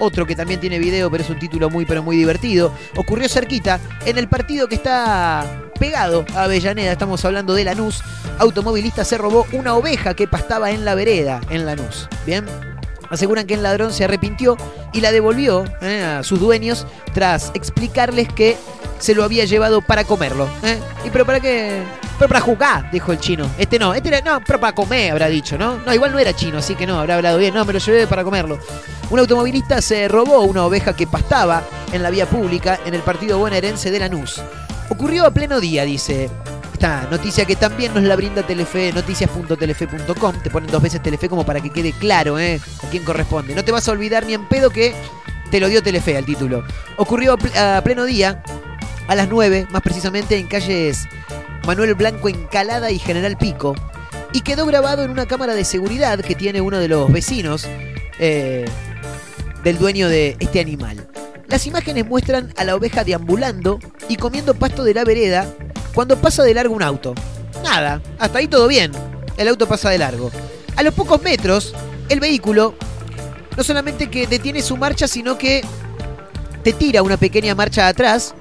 [0.00, 2.74] otro que también tiene video, pero es un título muy, pero muy divertido.
[2.94, 5.46] Ocurrió cerquita en el partido que está
[5.80, 6.92] pegado a Avellaneda.
[6.92, 8.02] Estamos hablando de Lanús.
[8.40, 12.08] Automovilista se robó una oveja que pastaba en la vereda en Lanús.
[12.26, 12.44] Bien.
[13.10, 14.56] Aseguran que el ladrón se arrepintió
[14.92, 18.56] y la devolvió eh, a sus dueños tras explicarles que
[18.98, 20.48] se lo había llevado para comerlo.
[20.62, 20.78] ¿eh?
[21.04, 21.82] ¿Y pero para qué?
[22.18, 23.48] Pero para jugar, dijo el chino.
[23.56, 25.78] Este no, este era, no, pero para comer, habrá dicho, ¿no?
[25.78, 27.54] No, igual no era chino, así que no, habrá hablado bien.
[27.54, 28.58] No, me lo llevé para comerlo.
[29.08, 33.38] Un automovilista se robó una oveja que pastaba en la vía pública en el partido
[33.38, 34.42] bonaerense de Lanús.
[34.90, 36.28] Ocurrió a pleno día, dice
[36.78, 40.34] noticia que también nos la brinda Telefe, noticias.telefe.com.
[40.42, 42.60] Te ponen dos veces Telefe como para que quede claro ¿eh?
[42.82, 43.54] a quién corresponde.
[43.54, 44.94] No te vas a olvidar ni en pedo que
[45.50, 46.64] te lo dio Telefe al título.
[46.96, 48.42] Ocurrió a pleno día,
[49.08, 51.06] a las 9, más precisamente en calles
[51.66, 53.74] Manuel Blanco Encalada y General Pico.
[54.32, 57.66] Y quedó grabado en una cámara de seguridad que tiene uno de los vecinos
[58.18, 58.66] eh,
[59.64, 61.08] del dueño de este animal.
[61.48, 65.46] Las imágenes muestran a la oveja deambulando y comiendo pasto de la vereda
[65.94, 67.14] cuando pasa de largo un auto.
[67.64, 68.92] Nada, hasta ahí todo bien.
[69.38, 70.30] El auto pasa de largo.
[70.76, 71.74] A los pocos metros,
[72.10, 72.74] el vehículo
[73.56, 75.64] no solamente que detiene su marcha, sino que
[76.62, 78.34] te tira una pequeña marcha atrás.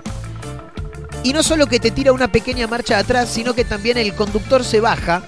[1.24, 4.65] Y no solo que te tira una pequeña marcha atrás, sino que también el conductor
[4.65, 5.24] se baja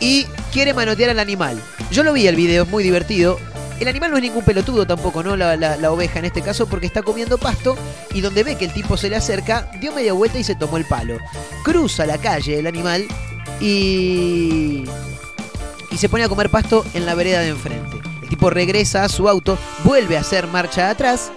[0.00, 1.60] y quiere manotear al animal.
[1.92, 3.38] Yo lo vi el video, es muy divertido.
[3.80, 5.36] El animal no es ningún pelotudo tampoco, ¿no?
[5.36, 7.76] La, la- oveja en este caso, porque está comiendo pasto
[8.12, 10.76] y donde ve que el tipo se le acerca, dio media vuelta y se tomó
[10.76, 11.18] el palo.
[11.64, 13.06] Cruza la calle el animal
[13.60, 14.84] y.
[15.90, 17.98] y se pone a comer pasto en la vereda de enfrente.
[18.22, 21.30] El tipo regresa a su auto, vuelve a hacer marcha atrás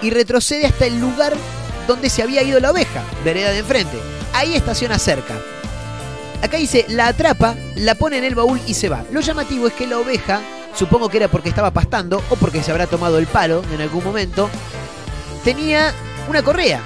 [0.00, 1.34] y retrocede hasta el lugar
[1.86, 3.96] donde se había ido la oveja, vereda de enfrente.
[4.34, 5.34] Ahí estaciona cerca.
[6.42, 9.04] Acá dice, la atrapa, la pone en el baúl y se va.
[9.12, 10.40] Lo llamativo es que la oveja,
[10.74, 14.04] supongo que era porque estaba pastando o porque se habrá tomado el palo en algún
[14.04, 14.48] momento,
[15.44, 15.92] tenía
[16.28, 16.80] una correa.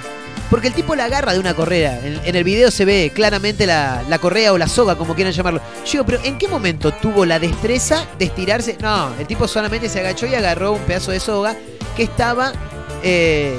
[0.49, 1.99] Porque el tipo la agarra de una correa.
[2.05, 5.59] En, el video se ve claramente la, la correa o la soga, como quieran llamarlo.
[5.85, 8.77] Yo digo, pero ¿en qué momento tuvo la destreza de estirarse?
[8.79, 11.57] No, el tipo solamente se agachó y agarró un pedazo de soga
[11.97, 12.53] que estaba
[13.03, 13.57] eh,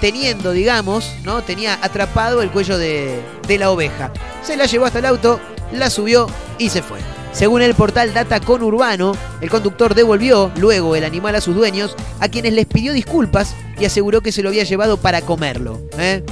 [0.00, 1.42] teniendo, digamos, ¿no?
[1.42, 4.12] Tenía atrapado el cuello de, de la oveja.
[4.42, 5.40] Se la llevó hasta el auto,
[5.72, 6.26] la subió
[6.58, 7.00] y se fue.
[7.32, 11.94] Según el portal Data Con Urbano, el conductor devolvió luego el animal a sus dueños,
[12.18, 15.80] a quienes les pidió disculpas y aseguró que se lo había llevado para comerlo.
[15.98, 16.24] ¿eh?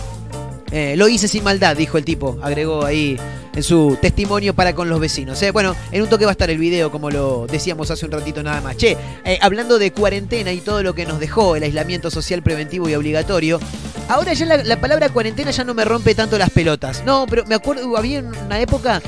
[0.72, 3.18] Eh, lo hice sin maldad, dijo el tipo, agregó ahí
[3.54, 5.40] en su testimonio para con los vecinos.
[5.42, 5.50] ¿eh?
[5.50, 8.42] Bueno, en un toque va a estar el video, como lo decíamos hace un ratito
[8.42, 8.76] nada más.
[8.76, 8.96] Che,
[9.40, 13.60] hablando de cuarentena y todo lo que nos dejó el aislamiento social preventivo y obligatorio,
[14.08, 17.04] ahora ya la, la palabra cuarentena ya no me rompe tanto las pelotas.
[17.04, 19.00] No, pero me acuerdo, había una época,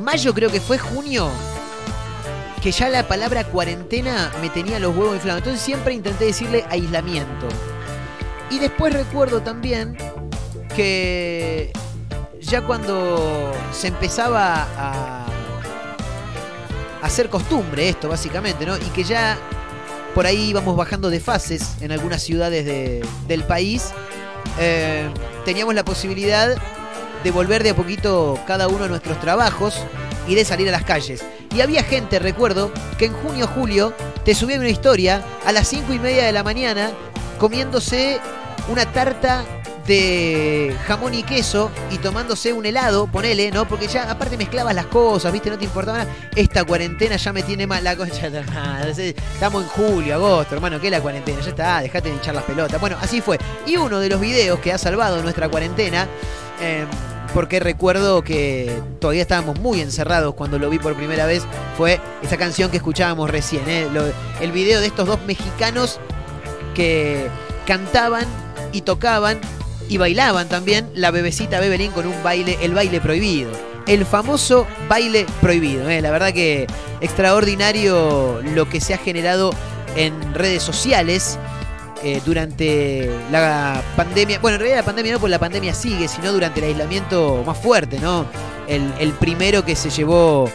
[0.00, 1.30] mayo creo que fue, junio,
[2.62, 5.38] que ya la palabra cuarentena me tenía los huevos inflados.
[5.40, 7.48] Entonces siempre intenté decirle aislamiento.
[8.50, 9.96] Y después recuerdo también
[10.74, 11.72] que
[12.40, 15.26] ya cuando se empezaba a
[17.02, 18.76] hacer costumbre esto, básicamente, ¿no?
[18.76, 19.38] Y que ya
[20.14, 23.92] por ahí íbamos bajando de fases en algunas ciudades de- del país,
[24.58, 25.08] eh,
[25.44, 26.56] teníamos la posibilidad
[27.22, 29.80] de volver de a poquito cada uno a nuestros trabajos
[30.26, 31.24] y de salir a las calles.
[31.54, 33.92] Y había gente, recuerdo, que en junio julio
[34.24, 36.90] te subía una historia a las cinco y media de la mañana
[37.38, 38.20] comiéndose
[38.68, 39.44] una tarta
[39.86, 43.66] de jamón y queso y tomándose un helado, ponele, ¿no?
[43.66, 45.50] Porque ya aparte mezclabas las cosas, ¿viste?
[45.50, 46.10] No te importaba nada.
[46.36, 48.30] Esta cuarentena ya me tiene mal la concha.
[48.30, 49.08] de.
[49.34, 51.40] Estamos en julio, agosto, hermano, ¿qué es la cuarentena?
[51.40, 52.80] Ya está, dejate de hinchar las pelotas.
[52.80, 53.38] Bueno, así fue.
[53.66, 56.06] Y uno de los videos que ha salvado nuestra cuarentena,
[56.60, 56.84] eh,
[57.34, 61.44] porque recuerdo que todavía estábamos muy encerrados cuando lo vi por primera vez,
[61.76, 63.86] fue esa canción que escuchábamos recién, ¿eh?
[64.40, 66.00] El video de estos dos mexicanos
[66.74, 67.28] que
[67.66, 68.24] cantaban
[68.72, 69.40] y tocaban
[69.88, 73.50] y bailaban también la bebecita Bebelín con un baile, el baile prohibido.
[73.86, 75.90] El famoso baile prohibido.
[75.90, 76.00] ¿eh?
[76.00, 76.68] La verdad que
[77.00, 79.50] extraordinario lo que se ha generado
[79.96, 81.38] en redes sociales
[82.02, 84.38] eh, durante la pandemia.
[84.38, 87.58] Bueno, en realidad la pandemia no, porque la pandemia sigue, sino durante el aislamiento más
[87.58, 88.26] fuerte, ¿no?
[88.66, 90.48] El, primero que se llevó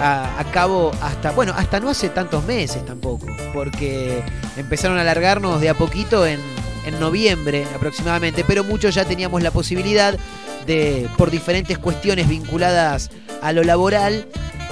[0.00, 4.22] a, a cabo hasta, bueno, hasta no hace tantos meses tampoco, porque
[4.56, 6.38] empezaron a alargarnos de a poquito en,
[6.86, 10.16] en noviembre aproximadamente, pero muchos ya teníamos la posibilidad
[10.66, 13.10] de por diferentes cuestiones vinculadas
[13.42, 14.26] a lo laboral,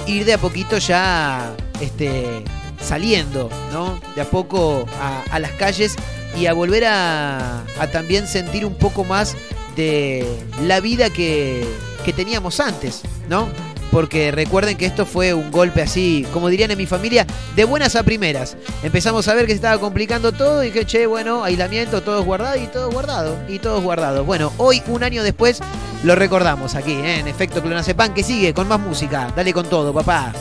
[0.07, 2.43] ir de a poquito ya este,
[2.81, 3.99] saliendo, ¿no?
[4.15, 4.85] De a poco
[5.31, 5.95] a, las calles
[6.39, 9.35] y a volver a, también sentir un poco más
[9.75, 10.25] de
[10.63, 11.65] la vida que,
[12.03, 13.49] que teníamos antes, ¿no?
[13.91, 17.97] Porque recuerden que esto fue un golpe así, como dirían en mi familia, de buenas
[17.97, 18.55] a primeras.
[18.83, 22.55] Empezamos a ver que se estaba complicando todo y que, che, bueno, aislamiento, todo guardado
[22.55, 24.25] y todo guardado, y todos guardados.
[24.25, 25.59] Bueno, hoy, un año después,
[26.03, 27.19] lo recordamos aquí, ¿eh?
[27.19, 29.31] en efecto Clonacepan, que sigue con más música.
[29.35, 30.31] Dale con todo, papá.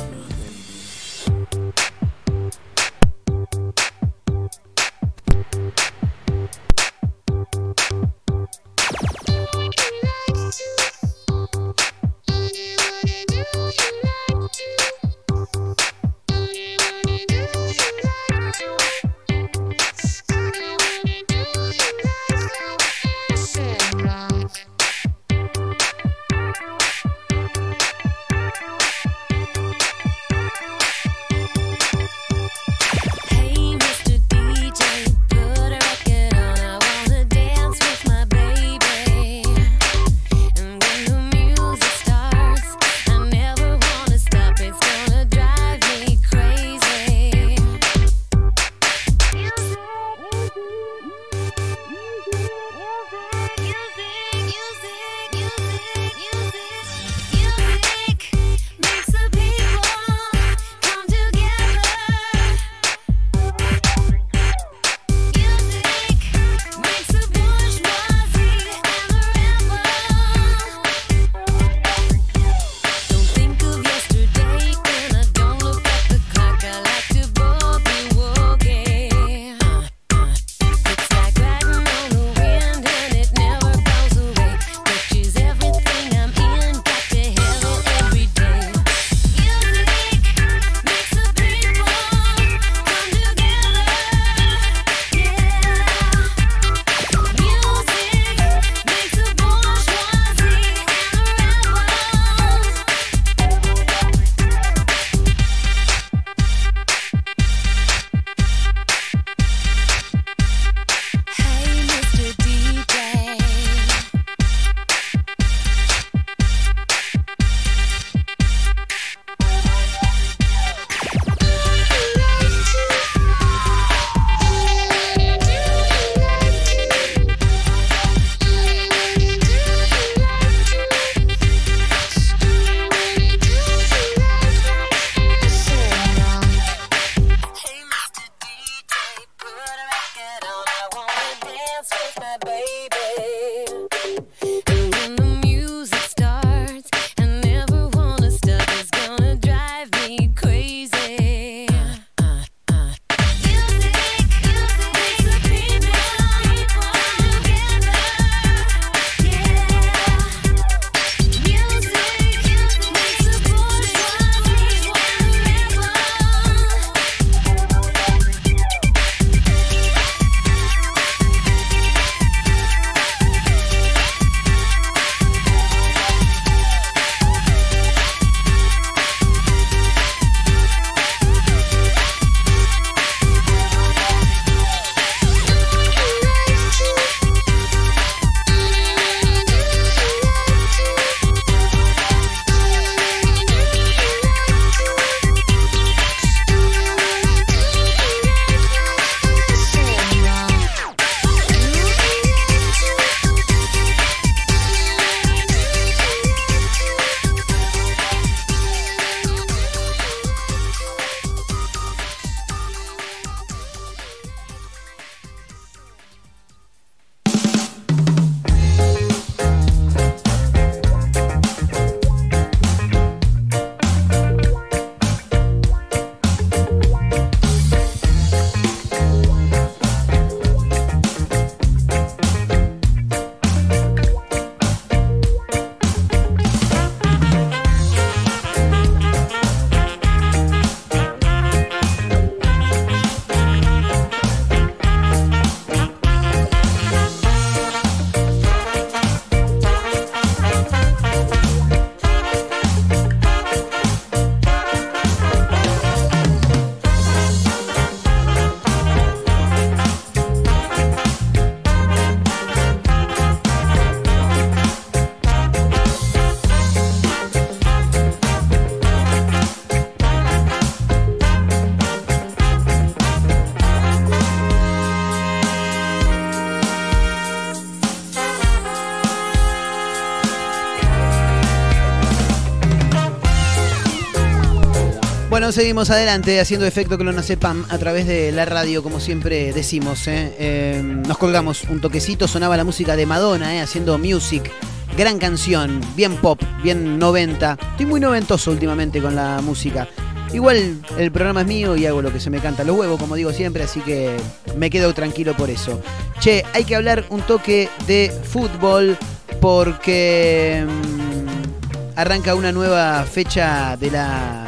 [285.52, 290.06] Seguimos adelante haciendo efecto Clonacepam a través de la radio, como siempre decimos.
[290.06, 290.32] ¿eh?
[290.38, 293.60] Eh, nos colgamos un toquecito, sonaba la música de Madonna, ¿eh?
[293.60, 294.52] haciendo music.
[294.96, 297.58] Gran canción, bien pop, bien 90.
[297.72, 299.88] Estoy muy noventoso últimamente con la música.
[300.32, 303.16] Igual el programa es mío y hago lo que se me canta los huevos, como
[303.16, 304.16] digo siempre, así que
[304.56, 305.82] me quedo tranquilo por eso.
[306.20, 308.96] Che, hay que hablar un toque de fútbol
[309.40, 314.39] porque mm, arranca una nueva fecha de la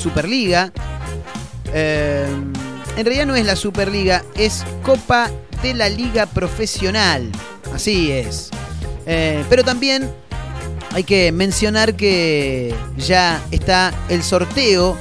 [0.00, 0.72] Superliga.
[1.72, 2.26] Eh,
[2.96, 5.30] en realidad no es la Superliga, es Copa
[5.62, 7.30] de la Liga Profesional.
[7.72, 8.50] Así es.
[9.06, 10.10] Eh, pero también
[10.92, 14.96] hay que mencionar que ya está el sorteo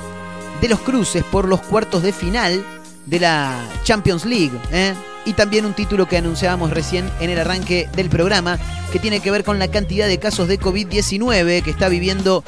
[0.62, 2.64] de los cruces por los cuartos de final
[3.06, 4.52] de la Champions League.
[4.72, 4.94] ¿eh?
[5.26, 8.60] Y también un título que anunciábamos recién en el arranque del programa,
[8.92, 12.44] que tiene que ver con la cantidad de casos de COVID-19 que está viviendo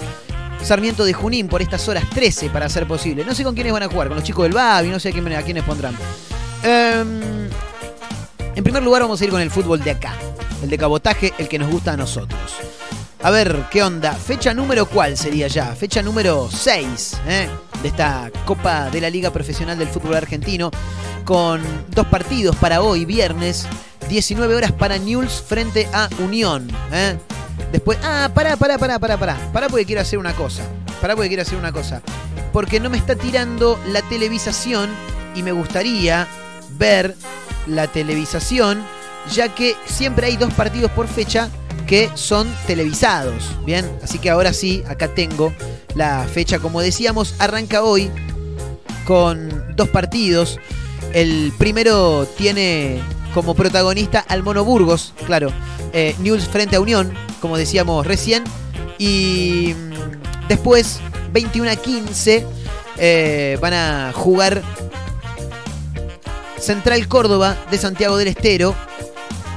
[0.64, 3.26] Sarmiento de Junín por estas horas 13 para ser posible.
[3.26, 5.12] No sé con quiénes van a jugar, con los chicos del Babi, no sé a,
[5.12, 5.96] quién, a quiénes pondrán.
[6.64, 7.50] Em,
[8.56, 10.14] en primer lugar vamos a ir con el fútbol de acá,
[10.62, 12.40] el de cabotaje, el que nos gusta a nosotros.
[13.24, 14.14] A ver, ¿qué onda?
[14.14, 15.76] Fecha número cuál sería ya?
[15.76, 17.50] Fecha número 6 ¿eh?
[17.84, 20.72] de esta Copa de la Liga Profesional del Fútbol Argentino
[21.24, 23.68] con dos partidos para hoy, viernes,
[24.10, 26.68] 19 horas para Newell's frente a Unión.
[26.92, 27.16] ¿eh?
[27.72, 29.52] Después, ah, pará, pará, pará, pará, pará.
[29.54, 30.64] Pará porque quiero hacer una cosa.
[31.00, 32.02] Pará porque quiero hacer una cosa.
[32.54, 34.90] Porque no me está tirando la televisación
[35.36, 36.28] y me gustaría
[36.78, 37.16] ver
[37.68, 38.84] la televisación,
[39.32, 41.50] ya que siempre hay dos partidos por fecha
[41.88, 43.52] que son televisados.
[43.66, 45.54] Bien, así que ahora sí, acá tengo
[45.96, 46.60] la fecha.
[46.60, 48.10] Como decíamos, arranca hoy
[49.06, 50.60] con dos partidos.
[51.14, 53.02] El primero tiene
[53.34, 55.52] como protagonista al Mono Burgos, claro.
[55.94, 58.44] Eh, News frente a Unión, como decíamos recién.
[58.98, 61.00] Y mm, después,
[61.34, 62.46] 21 a 15,
[62.98, 64.62] eh, van a jugar
[66.58, 68.76] Central Córdoba de Santiago del Estero,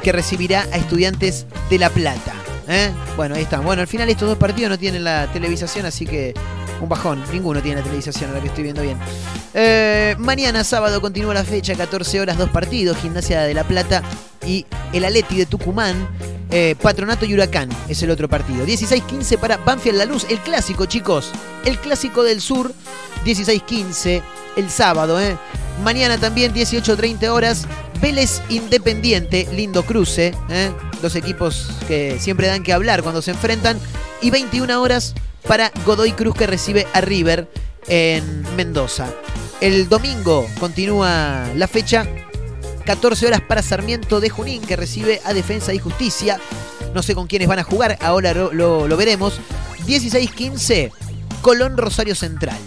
[0.03, 2.32] que recibirá a estudiantes de La Plata.
[2.68, 2.91] ¿eh?
[3.16, 3.64] Bueno, ahí están.
[3.64, 6.35] Bueno, al final estos dos partidos no tienen la televisación, así que
[6.85, 7.22] un bajón.
[7.32, 8.99] Ninguno tiene la televisación, ahora que estoy viendo bien.
[9.53, 12.97] Eh, mañana sábado continúa la fecha, 14 horas, dos partidos.
[12.99, 14.03] Gimnasia de La Plata
[14.47, 16.09] y el Aleti de Tucumán.
[16.51, 18.64] Eh, Patronato y Huracán es el otro partido.
[18.64, 21.32] 16-15 para Banfield La Luz, el clásico, chicos.
[21.64, 22.72] El clásico del sur,
[23.24, 24.22] 16-15
[24.57, 25.20] el sábado.
[25.20, 25.37] ¿eh?
[25.82, 27.66] Mañana también 18-30 horas.
[28.01, 30.35] Vélez Independiente, lindo cruce.
[30.51, 30.70] ¿eh?
[31.03, 33.78] Dos equipos que siempre dan que hablar cuando se enfrentan.
[34.20, 35.14] Y 21 horas
[35.47, 37.51] para Godoy Cruz que recibe a River
[37.86, 39.09] en Mendoza.
[39.61, 42.07] El domingo continúa la fecha.
[42.86, 46.38] 14 horas para Sarmiento de Junín que recibe a Defensa y Justicia.
[46.95, 49.40] No sé con quiénes van a jugar, ahora lo, lo- veremos.
[49.86, 50.90] 16-15,
[51.42, 52.59] Colón Rosario Central.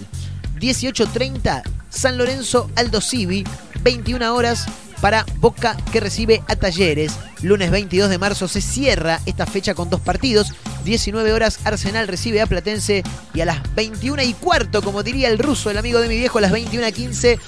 [0.59, 3.43] 18.30, San Lorenzo Aldo Civi.
[3.83, 4.65] 21 horas
[5.01, 7.13] para Boca que recibe a Talleres.
[7.41, 10.53] Lunes 22 de marzo se cierra esta fecha con dos partidos.
[10.85, 15.39] 19 horas Arsenal recibe a Platense y a las 21 y cuarto, como diría el
[15.39, 17.39] ruso, el amigo de mi viejo, a las 21 y 15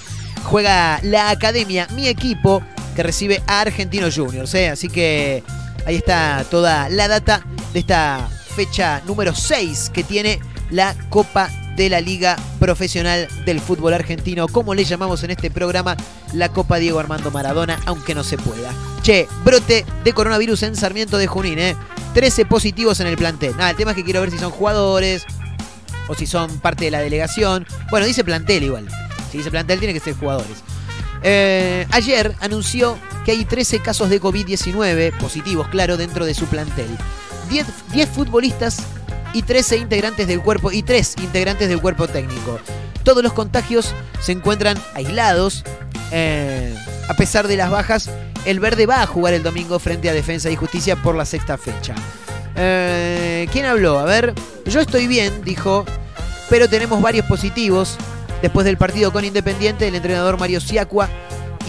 [0.44, 2.62] juega la Academia, mi equipo,
[2.94, 4.54] que recibe a Argentinos Juniors.
[4.54, 4.68] ¿eh?
[4.68, 5.42] Así que
[5.86, 10.40] ahí está toda la data de esta fecha número 6 que tiene
[10.70, 15.96] la Copa de la Liga Profesional del Fútbol Argentino, como le llamamos en este programa,
[16.32, 18.72] la Copa Diego Armando Maradona, aunque no se pueda.
[19.02, 21.76] Che, brote de coronavirus en Sarmiento de Junín, ¿eh?
[22.14, 23.56] 13 positivos en el plantel.
[23.56, 25.24] Nada, el tema es que quiero ver si son jugadores
[26.08, 27.66] o si son parte de la delegación.
[27.90, 28.88] Bueno, dice plantel igual.
[29.30, 30.58] Si dice plantel, tiene que ser jugadores.
[31.22, 36.88] Eh, ayer anunció que hay 13 casos de COVID-19 positivos, claro, dentro de su plantel.
[37.48, 38.82] 10, 10 futbolistas
[39.32, 42.58] y 13 integrantes del cuerpo y 3 integrantes del cuerpo técnico.
[43.02, 45.64] Todos los contagios se encuentran aislados.
[46.12, 46.74] eh,
[47.08, 48.08] a pesar de las bajas,
[48.44, 51.58] el verde va a jugar el domingo frente a Defensa y Justicia por la sexta
[51.58, 51.94] fecha.
[52.56, 53.98] Eh, ¿Quién habló?
[53.98, 54.34] A ver,
[54.66, 55.84] yo estoy bien, dijo,
[56.48, 57.96] pero tenemos varios positivos.
[58.42, 61.08] Después del partido con Independiente, el entrenador Mario Siacua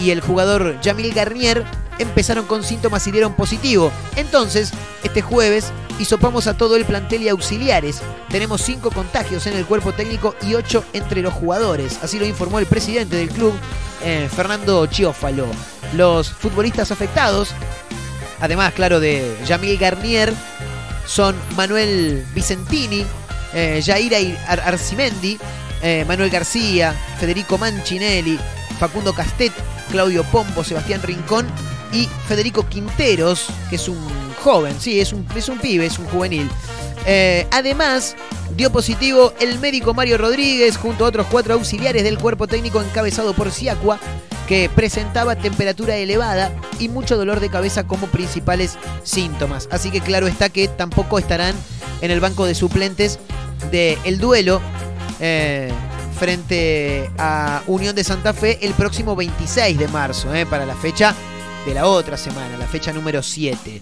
[0.02, 1.64] y el jugador Yamil Garnier
[1.98, 3.92] empezaron con síntomas y dieron positivo.
[4.16, 4.72] Entonces,
[5.04, 5.66] este jueves
[5.98, 8.00] hisopamos a todo el plantel y auxiliares.
[8.28, 11.98] Tenemos cinco contagios en el cuerpo técnico y ocho entre los jugadores.
[12.02, 13.52] Así lo informó el presidente del club,
[14.02, 15.46] eh, Fernando Chiófalo.
[15.94, 17.50] Los futbolistas afectados,
[18.40, 20.32] además, claro, de Yamil Garnier,
[21.06, 23.04] son Manuel Vicentini,
[23.54, 25.38] eh, Jair Ar- Arcimendi,
[25.82, 28.38] eh, Manuel García, Federico Mancinelli,
[28.82, 29.52] Facundo Castet,
[29.92, 31.46] Claudio Pombo, Sebastián Rincón
[31.92, 33.96] y Federico Quinteros, que es un
[34.42, 36.50] joven, sí, es un, es un pibe, es un juvenil.
[37.06, 38.16] Eh, además,
[38.56, 43.34] dio positivo el médico Mario Rodríguez junto a otros cuatro auxiliares del cuerpo técnico encabezado
[43.34, 44.00] por Siacua,
[44.48, 49.68] que presentaba temperatura elevada y mucho dolor de cabeza como principales síntomas.
[49.70, 51.54] Así que claro está que tampoco estarán
[52.00, 53.20] en el banco de suplentes
[53.70, 54.60] del duelo
[55.20, 55.70] eh,
[56.12, 61.14] frente a Unión de Santa Fe el próximo 26 de marzo, eh, para la fecha
[61.66, 63.80] de la otra semana, la fecha número 7.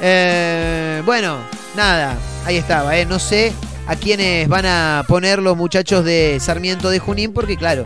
[0.00, 1.38] Eh, bueno,
[1.76, 3.52] nada, ahí estaba, no sé
[3.86, 7.84] a quiénes van a poner los muchachos de Sarmiento de Junín, porque claro,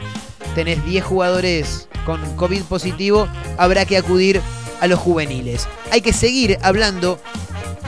[0.55, 3.29] tenés 10 jugadores con COVID positivo,
[3.59, 4.41] habrá que acudir
[4.81, 5.69] a los juveniles.
[5.91, 7.19] Hay que seguir hablando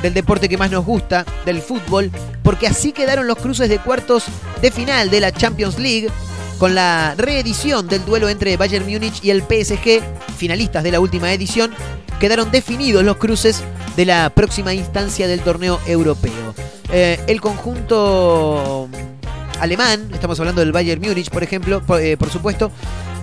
[0.02, 2.10] del deporte que más nos gusta, del fútbol,
[2.42, 4.24] porque así quedaron los cruces de cuartos
[4.62, 6.08] de final de la Champions League,
[6.58, 10.02] con la reedición del duelo entre Bayern Múnich y el PSG,
[10.36, 11.72] finalistas de la última edición,
[12.18, 13.62] quedaron definidos los cruces
[13.96, 16.54] de la próxima instancia del torneo europeo.
[16.90, 18.88] Eh, el conjunto
[19.60, 22.70] alemán, estamos hablando del Bayern Múnich, por ejemplo, por, eh, por, supuesto,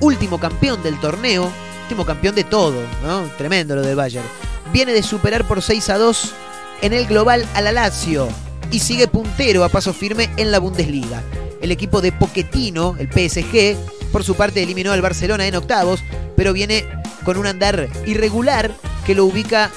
[0.01, 1.49] último campeón del torneo,
[1.86, 3.30] último campeón de todo, ¿no?
[3.38, 4.26] Tremendo lo del Bayern.
[4.74, 6.34] Viene de superar por 6 a 2
[6.82, 8.28] en el global a la Lazio
[8.72, 11.22] y sigue puntero a paso firme en la Bundesliga.
[11.62, 13.78] El equipo de Poquetino, el PSG,
[14.12, 16.00] por su parte eliminó al Barcelona en octavos,
[16.36, 16.86] pero viene
[17.24, 18.72] con un andar irregular
[19.06, 19.70] que lo ubica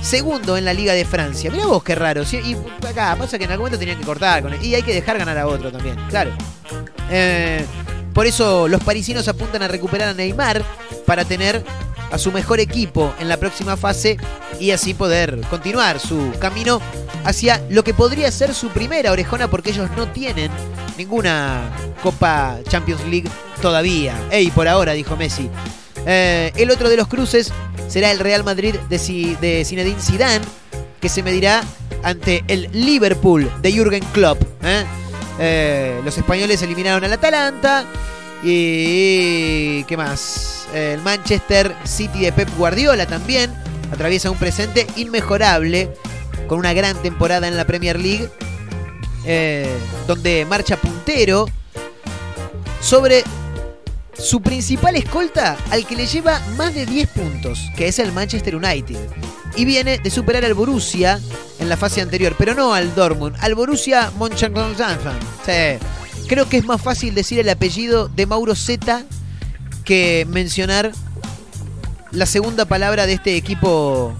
[0.00, 1.50] segundo en la Liga de Francia.
[1.50, 2.22] Mira vos qué raro.
[2.32, 4.64] Y acá pasa que en algún momento tenían que cortar con él.
[4.64, 6.30] Y hay que dejar ganar a otro también, claro.
[7.10, 7.64] Eh,
[8.12, 10.64] por eso los parisinos apuntan a recuperar a Neymar
[11.04, 11.64] para tener
[12.10, 14.16] a su mejor equipo en la próxima fase
[14.60, 16.80] y así poder continuar su camino
[17.24, 20.50] hacia lo que podría ser su primera orejona porque ellos no tienen
[20.96, 21.70] ninguna
[22.02, 23.28] Copa Champions League
[23.60, 24.16] todavía.
[24.30, 25.50] Ey, por ahora, dijo Messi.
[26.06, 27.52] Eh, el otro de los cruces
[27.88, 30.44] será el Real Madrid de, de Zinedine Zidane,
[31.00, 31.64] que se medirá
[32.04, 34.40] ante el Liverpool de Jürgen Klopp.
[34.62, 34.84] ¿eh?
[35.40, 37.84] Eh, los españoles eliminaron al Atalanta.
[38.44, 40.68] Y, ¿qué más?
[40.72, 43.52] El Manchester City de Pep Guardiola también
[43.92, 45.90] atraviesa un presente inmejorable
[46.46, 48.28] con una gran temporada en la Premier League,
[50.06, 51.46] donde marcha puntero
[52.80, 53.24] sobre
[54.18, 58.56] su principal escolta al que le lleva más de 10 puntos, que es el Manchester
[58.56, 58.98] United.
[59.56, 61.20] Y viene de superar al Borussia
[61.58, 65.14] en la fase anterior, pero no al Dortmund, al Borussia Mönchengladbach.
[66.28, 69.04] Creo que es más fácil decir el apellido de Mauro Zeta
[69.84, 70.92] que mencionar
[72.10, 74.14] la segunda palabra de este equipo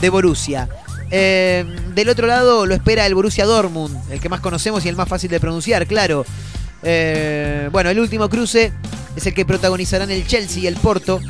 [0.00, 0.68] de Borussia.
[1.10, 1.64] Eh,
[1.94, 5.08] del otro lado lo espera el Borussia Dortmund, el que más conocemos y el más
[5.08, 6.24] fácil de pronunciar, claro.
[6.82, 8.72] Eh, bueno, el último cruce
[9.16, 11.20] es el que protagonizarán el Chelsea y el Porto.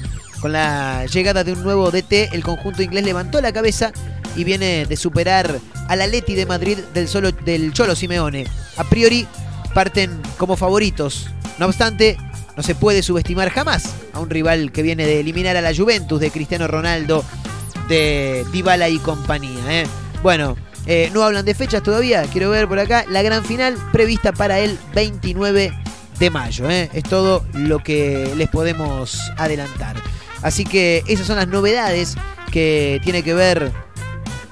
[0.41, 3.93] Con la llegada de un nuevo DT, el conjunto inglés levantó la cabeza
[4.37, 8.47] y viene de superar al Atleti de Madrid del, solo, del Cholo Simeone.
[8.77, 9.27] A priori
[9.75, 11.29] parten como favoritos.
[11.59, 12.17] No obstante,
[12.57, 16.21] no se puede subestimar jamás a un rival que viene de eliminar a la Juventus
[16.21, 17.25] de Cristiano Ronaldo,
[17.89, 19.63] de Dybala y compañía.
[19.69, 19.87] ¿eh?
[20.23, 24.33] Bueno, eh, no hablan de fechas todavía, quiero ver por acá la gran final prevista
[24.33, 25.73] para el 29
[26.19, 26.69] de mayo.
[26.71, 26.91] ¿eh?
[26.93, 29.97] Es todo lo que les podemos adelantar.
[30.43, 32.17] Así que esas son las novedades
[32.51, 33.73] que tiene que ver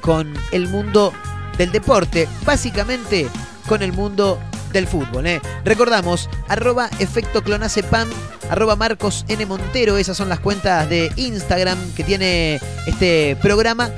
[0.01, 1.13] con el mundo
[1.59, 3.29] del deporte, básicamente
[3.69, 4.39] con el mundo
[4.73, 5.27] del fútbol.
[5.27, 5.41] ¿eh?
[5.65, 8.09] Recordamos, arroba efecto clonacepam,
[8.51, 9.47] arroba Marcos N.
[9.47, 13.91] Montero, esas son las cuentas de Instagram que tiene este programa,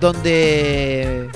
[0.00, 1.30] donde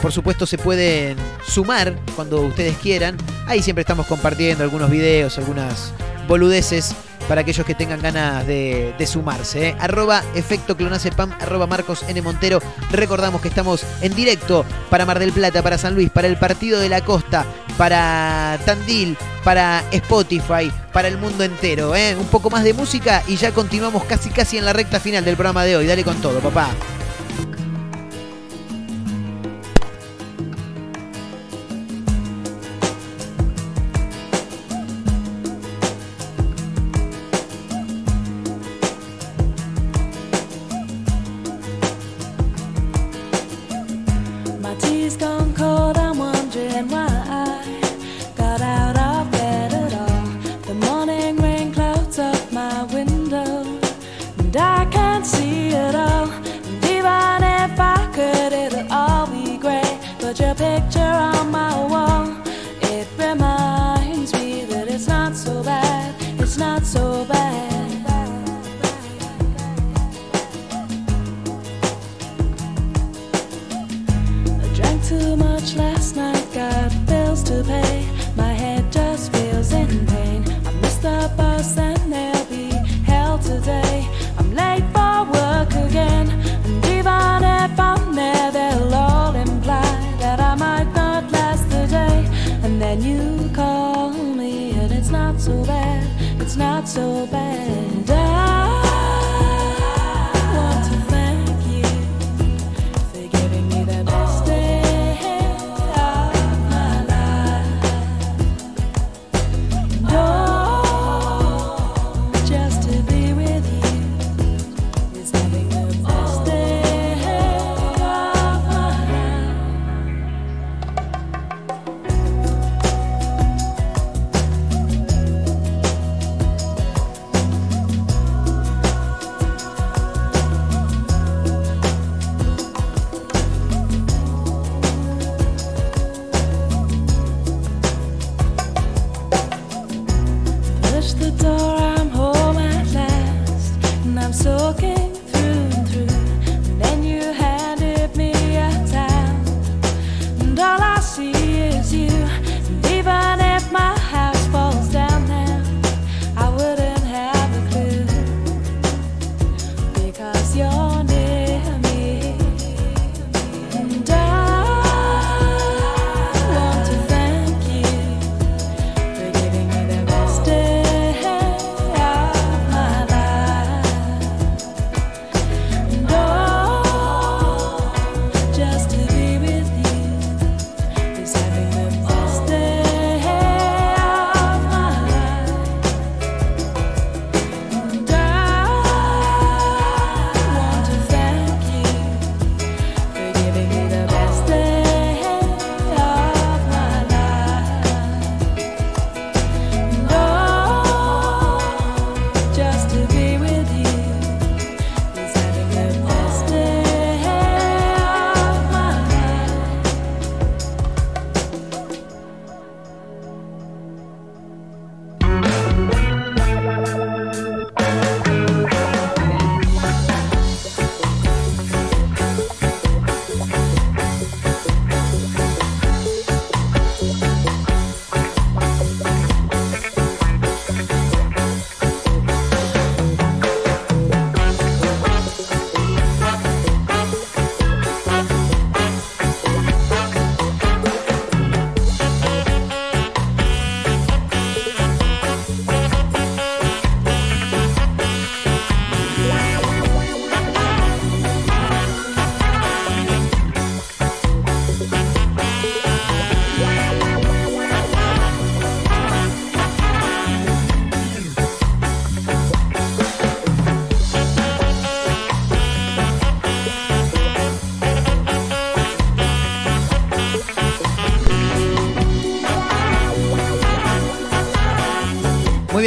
[0.00, 3.16] por supuesto se pueden sumar cuando ustedes quieran.
[3.46, 5.92] Ahí siempre estamos compartiendo algunos videos, algunas
[6.26, 6.94] boludeces
[7.28, 9.68] para aquellos que tengan ganas de, sumarse.
[9.68, 9.76] ¿eh?
[9.78, 12.20] Arroba efecto clonacepam, arroba Marcos N.
[12.20, 12.60] Montero.
[12.90, 16.80] Recordamos que estamos en directo para Mar del Plata, para San Luis, para el Partido
[16.80, 17.46] de la Costa,
[17.78, 21.94] para Tandil, para Spotify, para el mundo entero.
[21.94, 22.16] ¿eh?
[22.18, 25.36] Un poco más de música y ya continuamos casi casi en la recta final del
[25.36, 25.86] programa de hoy.
[25.86, 26.70] Dale con todo, papá.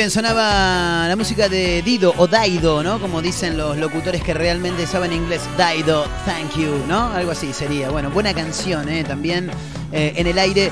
[0.09, 2.99] Sonaba la música de Dido o Daido, ¿no?
[2.99, 5.41] Como dicen los locutores que realmente saben inglés.
[5.57, 7.07] Daido, thank you, ¿no?
[7.11, 7.89] Algo así sería.
[7.89, 9.03] Bueno, buena canción, ¿eh?
[9.03, 9.49] También
[9.91, 10.71] eh, en el aire.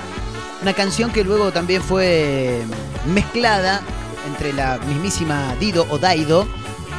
[0.62, 2.62] Una canción que luego también fue
[3.08, 3.82] mezclada
[4.28, 6.48] entre la mismísima Dido o Daido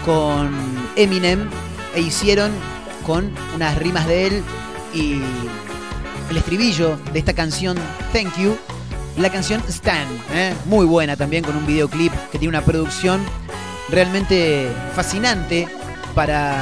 [0.05, 0.53] con
[0.97, 1.49] Eminem
[1.95, 2.51] e hicieron
[3.07, 4.43] con unas rimas de él
[4.93, 5.21] y
[6.31, 7.77] el estribillo de esta canción
[8.13, 8.57] Thank You
[9.17, 10.55] la canción Stan, ¿eh?
[10.67, 13.25] muy buena también con un videoclip que tiene una producción
[13.89, 15.69] realmente fascinante
[16.15, 16.57] para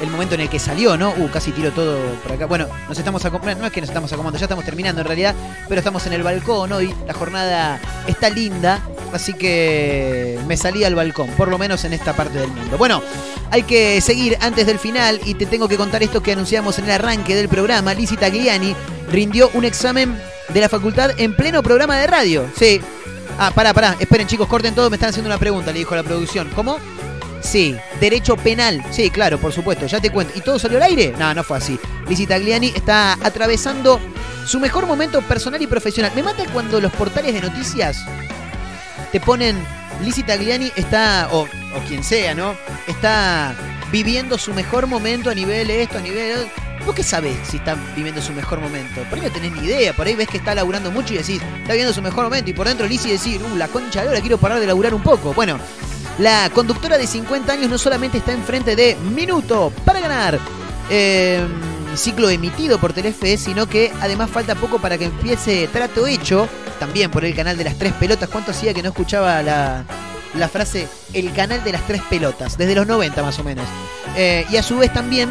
[0.00, 1.10] el momento en el que salió, ¿no?
[1.10, 2.46] Uh, casi tiro todo por acá.
[2.46, 5.34] Bueno, nos estamos acomodando, no es que nos estamos acomodando, ya estamos terminando en realidad,
[5.68, 8.80] pero estamos en el balcón hoy, la jornada está linda,
[9.12, 12.78] así que me salí al balcón, por lo menos en esta parte del mundo.
[12.78, 13.02] Bueno,
[13.50, 16.86] hay que seguir antes del final y te tengo que contar esto que anunciamos en
[16.86, 17.92] el arranque del programa.
[17.92, 18.74] Lizzie Tagliani
[19.10, 20.16] rindió un examen
[20.52, 22.50] de la facultad en pleno programa de radio.
[22.56, 22.80] Sí.
[23.38, 23.96] Ah, pará, pará.
[23.98, 24.90] Esperen, chicos, corten todo.
[24.90, 26.48] Me están haciendo una pregunta, le dijo la producción.
[26.54, 26.78] ¿Cómo?
[27.40, 27.76] Sí.
[28.00, 28.82] Derecho penal.
[28.90, 29.86] Sí, claro, por supuesto.
[29.86, 30.34] Ya te cuento.
[30.36, 31.14] ¿Y todo salió al aire?
[31.18, 31.78] No, no fue así.
[32.08, 34.00] Lizzie Tagliani está atravesando
[34.46, 36.12] su mejor momento personal y profesional.
[36.14, 38.04] Me mata cuando los portales de noticias
[39.12, 39.56] te ponen
[40.02, 42.56] Lizzie Tagliani está, o, o quien sea, ¿no?
[42.86, 43.54] Está
[43.90, 46.48] viviendo su mejor momento a nivel esto, a nivel...
[46.84, 49.02] ¿Vos qué sabés si está viviendo su mejor momento?
[49.04, 51.40] Por ahí no tenés ni idea, por ahí ves que está laburando mucho y decís,
[51.60, 54.20] está viviendo su mejor momento, y por dentro Lizzie decir, uh, la concha de ahora
[54.20, 55.34] quiero parar de laburar un poco.
[55.34, 55.58] Bueno,
[56.18, 60.38] la conductora de 50 años no solamente está enfrente de Minuto para ganar,
[60.88, 61.46] eh,
[61.96, 67.10] ciclo emitido por Telefe, sino que además falta poco para que empiece Trato Hecho, también
[67.10, 68.28] por el canal de las tres pelotas.
[68.28, 69.84] ¿Cuánto hacía que no escuchaba la,
[70.34, 72.56] la frase el canal de las tres pelotas?
[72.56, 73.66] Desde los 90 más o menos.
[74.16, 75.28] Eh, y a su vez también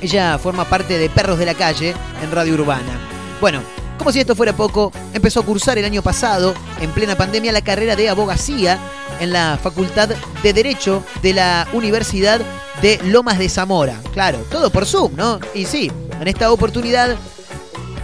[0.00, 2.98] ella forma parte de Perros de la Calle en Radio Urbana.
[3.40, 3.62] Bueno,
[3.98, 7.62] como si esto fuera poco, empezó a cursar el año pasado, en plena pandemia, la
[7.62, 8.78] carrera de abogacía
[9.20, 10.10] en la Facultad
[10.42, 12.40] de Derecho de la Universidad
[12.82, 14.00] de Lomas de Zamora.
[14.12, 15.40] Claro, todo por Zoom, ¿no?
[15.54, 15.90] Y sí,
[16.20, 17.16] en esta oportunidad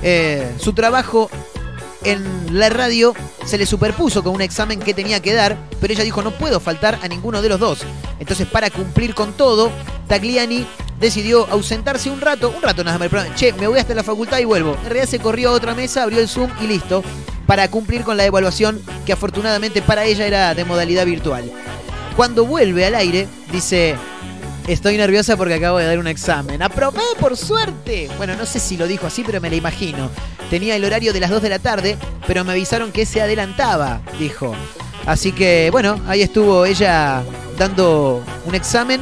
[0.03, 1.31] eh, su trabajo
[2.05, 3.15] en la radio
[3.45, 6.59] se le superpuso con un examen que tenía que dar, pero ella dijo no puedo
[6.59, 7.81] faltar a ninguno de los dos.
[8.19, 9.71] Entonces para cumplir con todo,
[10.09, 10.67] Tagliani
[11.03, 14.45] decidió ausentarse un rato, un rato nada más, che, me voy hasta la facultad y
[14.45, 14.77] vuelvo.
[14.85, 17.03] En realidad se corrió a otra mesa, abrió el Zoom y listo,
[17.45, 21.51] para cumplir con la evaluación que afortunadamente para ella era de modalidad virtual.
[22.17, 23.97] Cuando vuelve al aire, dice,
[24.69, 26.63] estoy nerviosa porque acabo de dar un examen.
[26.63, 28.09] ¡Aprobé, por suerte!
[28.17, 30.09] Bueno, no sé si lo dijo así, pero me la imagino.
[30.51, 31.97] Tenía el horario de las 2 de la tarde,
[32.29, 34.55] pero me avisaron que se adelantaba, dijo.
[35.05, 37.25] Así que, bueno, ahí estuvo ella
[37.59, 39.01] dando un examen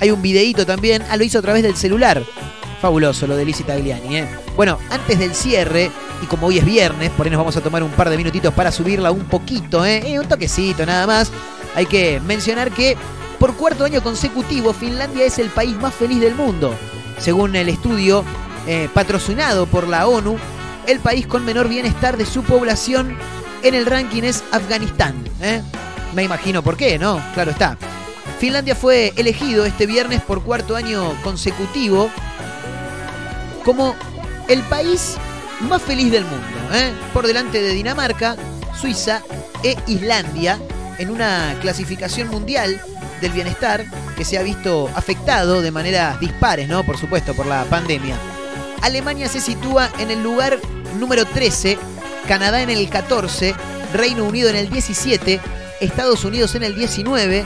[0.00, 1.02] hay un videíto también.
[1.10, 2.22] Ah, lo hizo a través del celular.
[2.80, 4.28] Fabuloso lo de Lizzie Tagliani, ¿eh?
[4.54, 5.90] Bueno, antes del cierre,
[6.22, 8.52] y como hoy es viernes, por ahí nos vamos a tomar un par de minutitos
[8.54, 10.02] para subirla un poquito, ¿eh?
[10.04, 11.30] eh un toquecito nada más.
[11.74, 12.96] Hay que mencionar que
[13.38, 16.74] por cuarto año consecutivo Finlandia es el país más feliz del mundo.
[17.18, 18.24] Según el estudio
[18.66, 20.38] eh, patrocinado por la ONU,
[20.86, 23.16] el país con menor bienestar de su población
[23.62, 25.14] en el ranking es Afganistán.
[25.42, 25.62] ¿eh?
[26.14, 27.20] Me imagino por qué, ¿no?
[27.34, 27.76] Claro está.
[28.38, 32.10] Finlandia fue elegido este viernes por cuarto año consecutivo
[33.64, 33.96] como
[34.48, 35.16] el país
[35.60, 36.92] más feliz del mundo, ¿eh?
[37.12, 38.36] por delante de Dinamarca,
[38.78, 39.22] Suiza
[39.62, 40.58] e Islandia,
[40.98, 42.80] en una clasificación mundial
[43.20, 43.84] del bienestar
[44.16, 46.84] que se ha visto afectado de maneras dispares, ¿no?
[46.84, 48.16] Por supuesto, por la pandemia.
[48.82, 50.58] Alemania se sitúa en el lugar
[50.98, 51.78] número 13,
[52.28, 53.54] Canadá en el 14,
[53.94, 55.40] Reino Unido en el 17,
[55.80, 57.44] Estados Unidos en el 19,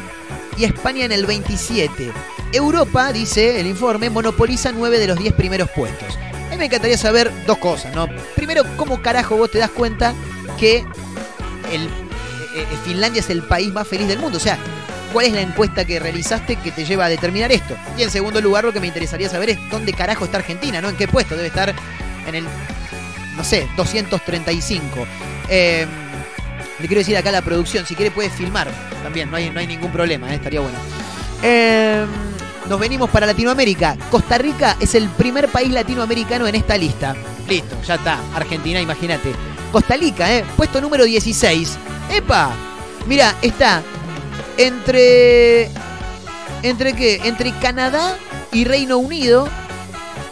[0.56, 2.12] y España en el 27.
[2.52, 6.16] Europa, dice el informe, monopoliza 9 de los 10 primeros puestos.
[6.46, 8.08] A mí me encantaría saber dos cosas, ¿no?
[8.34, 10.14] Primero, ¿cómo carajo vos te das cuenta
[10.58, 10.84] que eh,
[11.72, 14.38] eh, Finlandia es el país más feliz del mundo?
[14.38, 14.58] O sea,
[15.12, 17.76] ¿cuál es la encuesta que realizaste que te lleva a determinar esto?
[17.96, 20.88] Y en segundo lugar, lo que me interesaría saber es dónde carajo está Argentina, ¿no?
[20.88, 21.36] ¿En qué puesto?
[21.36, 21.72] Debe estar
[22.26, 22.44] en el,
[23.36, 25.06] no sé, 235.
[25.48, 25.86] Eh,
[26.80, 28.68] le quiero decir acá a la producción, si quiere puede filmar
[29.02, 30.36] también, no hay, no hay ningún problema, ¿eh?
[30.36, 30.78] estaría bueno.
[31.42, 32.06] Em,
[32.68, 33.96] nos venimos para Latinoamérica.
[34.10, 37.16] Costa Rica es el primer país latinoamericano en esta lista.
[37.48, 38.18] Listo, ya está.
[38.34, 39.32] Argentina, imagínate.
[39.72, 40.44] Costa Rica, ¿eh?
[40.56, 41.78] Puesto número 16.
[42.10, 42.52] ¡Epa!
[43.06, 43.82] Mira, está
[44.56, 45.70] entre.
[46.62, 47.20] ¿Entre qué?
[47.24, 48.16] Entre Canadá
[48.52, 49.48] y Reino Unido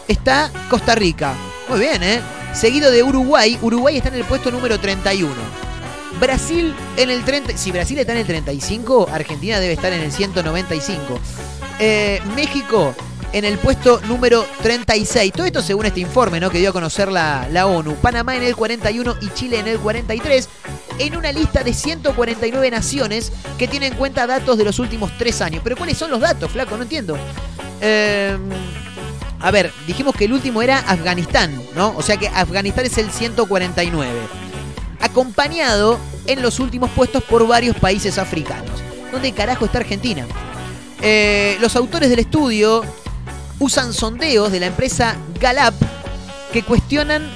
[0.06, 1.34] está Costa Rica.
[1.68, 2.20] Muy bien, ¿eh?
[2.52, 3.58] Seguido de Uruguay.
[3.62, 5.34] Uruguay está en el puesto número 31.
[6.20, 7.56] Brasil en el 30.
[7.56, 11.20] Si Brasil está en el 35, Argentina debe estar en el 195.
[11.80, 12.94] Eh, México
[13.32, 15.32] en el puesto número 36.
[15.32, 16.50] Todo esto según este informe ¿no?
[16.50, 17.94] que dio a conocer la, la ONU.
[17.96, 20.48] Panamá en el 41 y Chile en el 43.
[20.98, 25.40] en una lista de 149 naciones que tiene en cuenta datos de los últimos tres
[25.40, 25.60] años.
[25.62, 26.76] Pero ¿cuáles son los datos, flaco?
[26.76, 27.16] No entiendo.
[27.80, 28.36] Eh,
[29.40, 31.94] a ver, dijimos que el último era Afganistán, ¿no?
[31.96, 34.47] O sea que Afganistán es el 149.
[35.00, 38.70] Acompañado en los últimos puestos por varios países africanos.
[39.12, 40.26] ¿Dónde carajo está Argentina?
[41.00, 42.82] Eh, los autores del estudio
[43.58, 45.74] usan sondeos de la empresa Gallup
[46.52, 47.28] que cuestionan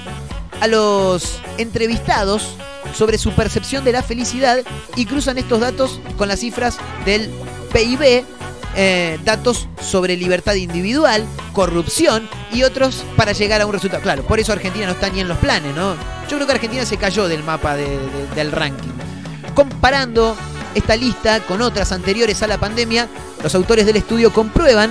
[0.60, 2.56] a los entrevistados
[2.94, 4.58] sobre su percepción de la felicidad
[4.96, 7.30] y cruzan estos datos con las cifras del
[7.72, 8.24] PIB,
[8.74, 14.02] eh, datos sobre libertad individual, corrupción y otros para llegar a un resultado.
[14.02, 15.94] Claro, por eso Argentina no está ni en los planes, ¿no?
[16.28, 18.90] Yo creo que Argentina se cayó del mapa de- de- del ranking.
[19.54, 20.34] Comparando
[20.74, 23.08] esta lista con otras anteriores a la pandemia,
[23.42, 24.90] los autores del estudio comprueban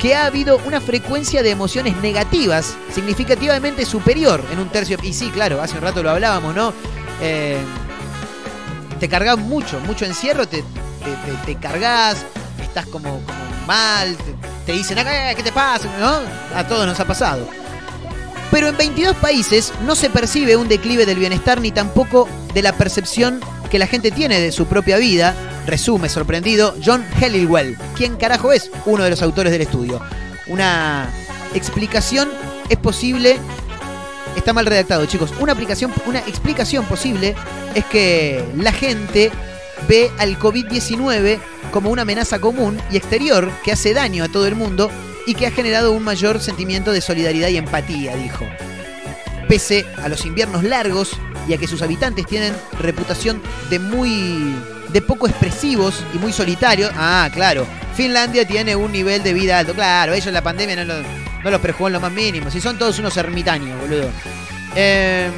[0.00, 4.96] que ha habido una frecuencia de emociones negativas significativamente superior en un tercio.
[5.02, 6.72] Y sí, claro, hace un rato lo hablábamos, ¿no?
[7.20, 7.58] Eh,
[8.98, 10.64] te cargas mucho, mucho encierro, te, te,
[11.26, 12.24] te- te cargas,
[12.70, 14.16] estás como, como mal,
[14.64, 15.88] te, dicen, "Ah, ¿qué te pasa?
[16.54, 17.48] A todos nos ha pasado.
[18.50, 22.72] Pero en 22 países no se percibe un declive del bienestar ni tampoco de la
[22.72, 23.40] percepción
[23.70, 25.34] que la gente tiene de su propia vida,
[25.66, 30.00] resume sorprendido John Helliwell, quien carajo es uno de los autores del estudio.
[30.48, 31.08] Una
[31.54, 32.28] explicación
[32.68, 33.38] es posible,
[34.36, 37.36] está mal redactado chicos, una, aplicación, una explicación posible
[37.74, 39.30] es que la gente
[39.88, 41.38] ve al COVID-19
[41.72, 44.90] como una amenaza común y exterior que hace daño a todo el mundo
[45.26, 48.44] y que ha generado un mayor sentimiento de solidaridad y empatía, dijo.
[49.48, 51.12] Pese a los inviernos largos
[51.48, 54.54] y a que sus habitantes tienen reputación de muy
[54.90, 56.90] de poco expresivos y muy solitarios.
[56.96, 57.66] Ah, claro.
[57.94, 59.74] Finlandia tiene un nivel de vida alto.
[59.74, 61.02] Claro, ellos la pandemia no, lo-
[61.44, 62.50] no los prejugó en lo más mínimo.
[62.50, 64.08] Si son todos unos ermitaños, boludo.
[64.76, 65.28] Eh,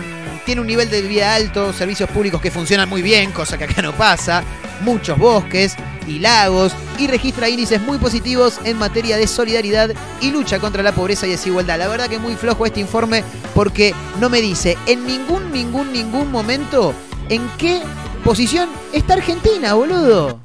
[0.44, 3.82] tiene un nivel de vida alto, servicios públicos que funcionan muy bien, cosa que acá
[3.82, 4.42] no pasa.
[4.82, 5.76] Muchos bosques
[6.06, 6.72] y lagos.
[6.98, 9.90] Y registra índices muy positivos en materia de solidaridad
[10.20, 11.78] y lucha contra la pobreza y desigualdad.
[11.78, 13.24] La verdad que muy flojo este informe
[13.54, 16.94] porque no me dice en ningún, ningún, ningún momento
[17.28, 17.80] en qué
[18.24, 20.40] posición está Argentina, boludo.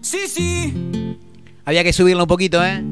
[0.00, 1.16] Sí, sí.
[1.64, 2.82] Había que subirlo un poquito, ¿eh?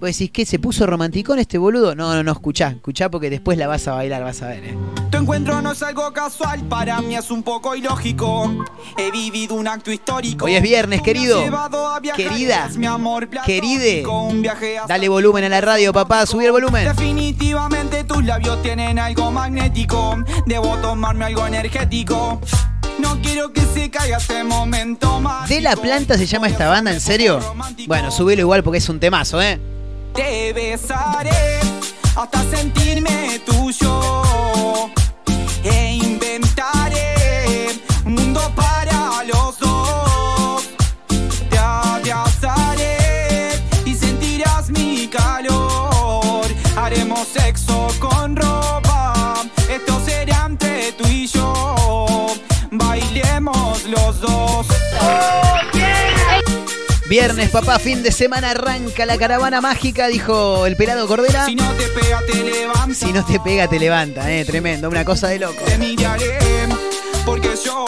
[0.00, 0.46] Vos decís, ¿qué?
[0.46, 1.94] ¿Se puso romanticón este boludo?
[1.94, 4.78] No, no, no, escuchá, escuchá porque después la vas a bailar, vas a ver, ¿eh?
[5.10, 8.50] Tu encuentro no es algo casual, para mí es un poco ilógico.
[8.96, 10.46] He vivido un acto histórico.
[10.46, 11.42] Hoy es viernes, querido.
[12.16, 12.70] Querida.
[12.78, 14.02] mi amor Queride.
[14.88, 16.86] Dale volumen a la radio, papá, subí el volumen.
[16.86, 20.16] Definitivamente tus labios tienen algo magnético.
[20.46, 22.40] Debo tomarme algo energético.
[22.98, 25.46] No quiero que se caiga este momento más.
[25.46, 27.38] ¿De la planta se llama esta banda, en serio?
[27.86, 29.60] Bueno, subilo igual porque es un temazo, ¿eh?
[30.14, 31.60] Te besaré
[32.16, 34.90] hasta sentirme tuyo.
[57.10, 61.44] Viernes, papá, fin de semana arranca la caravana mágica, dijo el pelado Cordera.
[61.44, 62.94] Si no te pega, te levanta.
[62.94, 65.60] Si no te pega, te levanta, eh, tremendo, una cosa de loco.
[65.64, 66.38] Te miraré
[67.26, 67.84] porque yo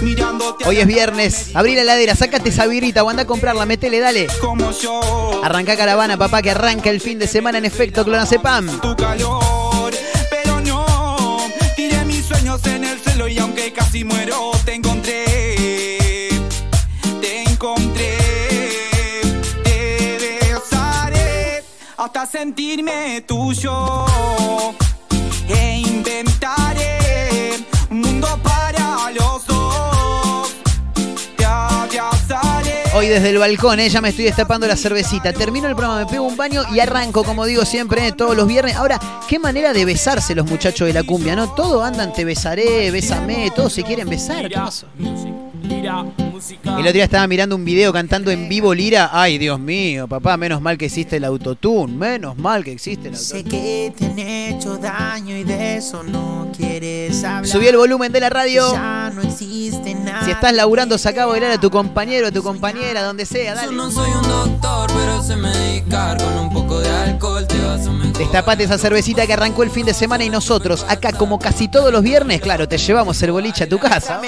[0.00, 4.00] mirándote Hoy es viernes, abrí la heladera, sácate esa birrita o anda a comprarla, metele,
[4.00, 4.26] dale.
[4.40, 8.80] como yo Arranca caravana, papá, que arranca el fin de semana en efecto, Clonazepam.
[8.80, 9.59] tu calor
[22.30, 24.06] sentirme tuyo
[25.48, 27.56] e inventaré
[27.90, 30.48] un mundo para los dos
[31.36, 35.32] te abrazaré Hoy desde el balcón, eh, ya me estoy destapando la cervecita.
[35.32, 38.46] Termino el programa, me pego un baño y arranco, como digo siempre, eh, todos los
[38.46, 38.76] viernes.
[38.76, 41.52] Ahora, qué manera de besarse los muchachos de la cumbia, ¿no?
[41.54, 44.48] Todos andan, te besaré, bésame, todos se quieren besar.
[44.48, 44.86] ¿Qué pasó?
[45.70, 49.10] El otro día estaba mirando un video cantando en vivo Lira.
[49.12, 51.92] Ay, Dios mío, papá, menos mal que existe el autotune.
[51.94, 53.62] Menos mal que existe el Sé autotune.
[53.62, 57.46] que te han hecho daño y de eso no quieres hablar.
[57.46, 58.72] Subí el volumen de la radio.
[58.72, 60.24] Ya no existe nada.
[60.24, 63.72] Si estás laburando, saca a bailar a tu compañero, a tu compañera, donde sea, dale.
[63.72, 67.90] No soy un doctor, pero sé medicar con un poco de alcohol te vas a
[67.92, 68.18] mejorar.
[68.18, 71.92] Destapate esa cervecita que arrancó el fin de semana y nosotros, acá como casi todos
[71.92, 74.20] los viernes, claro, te llevamos el boliche a tu casa.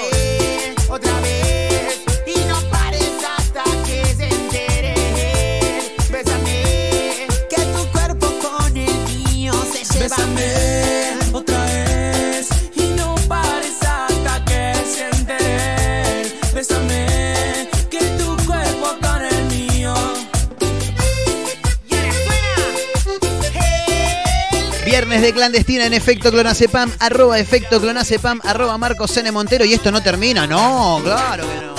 [25.13, 29.31] Viernes de clandestina en efecto clonacepam, arroba efecto clonacepam, arroba Marcos N.
[29.31, 29.63] Montero.
[29.63, 31.73] Y esto no termina, no, claro que no.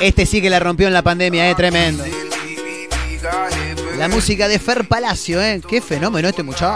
[0.00, 2.04] Este sí que la rompió en la pandemia, eh, tremendo.
[3.98, 5.60] La música de Fer Palacio, eh.
[5.68, 6.72] Qué fenómeno este muchacho.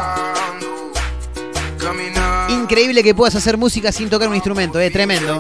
[2.48, 5.38] Increíble que puedas hacer música sin tocar un instrumento, eh, tremendo.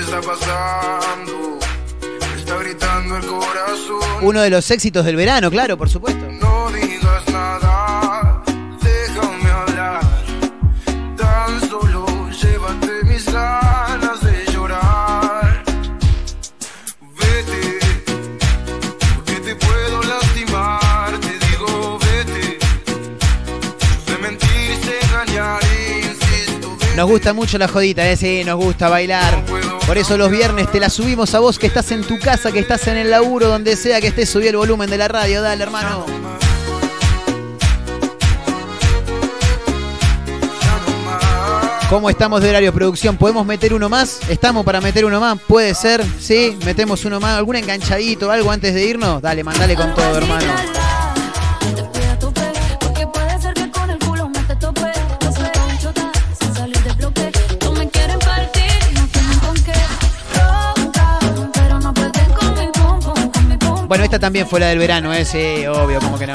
[0.00, 1.58] Me está pasando.
[2.00, 4.00] Me está gritando el corazón.
[4.22, 6.26] Uno de los éxitos del verano, claro, por supuesto.
[6.40, 8.42] No digas nada,
[8.80, 10.00] déjame hablar.
[11.18, 15.64] Tan solo llévate mis ganas de llorar.
[17.18, 17.78] Vete,
[19.16, 21.18] porque te puedo lastimar.
[21.20, 22.58] Te digo, vete.
[24.06, 25.60] De mentir, de engañar,
[26.06, 26.78] insisto.
[26.96, 29.44] Nos gusta mucho la jodita, eh, sí, nos gusta bailar.
[29.86, 32.60] Por eso los viernes te la subimos a vos que estás en tu casa, que
[32.60, 35.62] estás en el laburo, donde sea que estés, subí el volumen de la radio, dale
[35.62, 36.06] hermano.
[41.90, 43.16] ¿Cómo estamos de horario producción?
[43.16, 44.20] ¿Podemos meter uno más?
[44.28, 45.40] ¿Estamos para meter uno más?
[45.40, 47.36] Puede ser, sí, metemos uno más.
[47.36, 49.20] ¿Algún enganchadito, algo antes de irnos?
[49.20, 50.89] Dale, mandale con todo, hermano.
[63.90, 66.32] Bueno, esta también fue la del verano, eh, sí, obvio, como que no.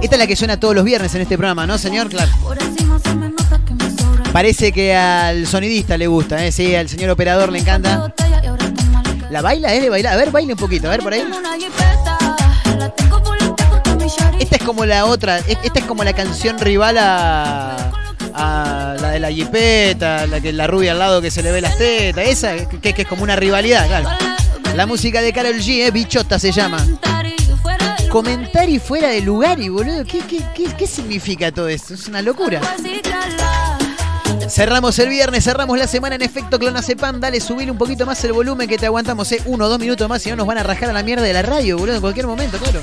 [0.00, 2.08] Esta es la que suena todos los viernes en este programa, ¿no, señor?
[2.08, 2.30] Claro.
[4.32, 6.52] Parece que al sonidista le gusta, ¿eh?
[6.52, 8.14] Sí, al señor operador le encanta.
[9.22, 9.74] La ¿La baila?
[9.74, 10.12] ¿Es de bailar?
[10.12, 11.24] A ver, baile un poquito, a ver por ahí.
[14.38, 17.90] Esta es como la otra, esta es como la canción rival a,
[18.32, 21.60] a la de la jipeta, la que la rubia al lado que se le ve
[21.60, 24.33] las tetas, esa que es como una rivalidad, claro.
[24.74, 25.90] La música de Karol G, ¿eh?
[25.92, 26.84] Bichota se llama.
[28.10, 31.94] Comentario fuera de lugar y boludo, ¿qué, qué, qué, qué significa todo esto?
[31.94, 32.60] Es una locura.
[34.48, 37.20] Cerramos el viernes, cerramos la semana en efecto Clonacepam.
[37.20, 39.40] Dale, subir un poquito más el volumen que te aguantamos, eh.
[39.46, 41.42] Uno dos minutos más, si no nos van a rajar a la mierda de la
[41.42, 42.80] radio, boludo, en cualquier momento, claro.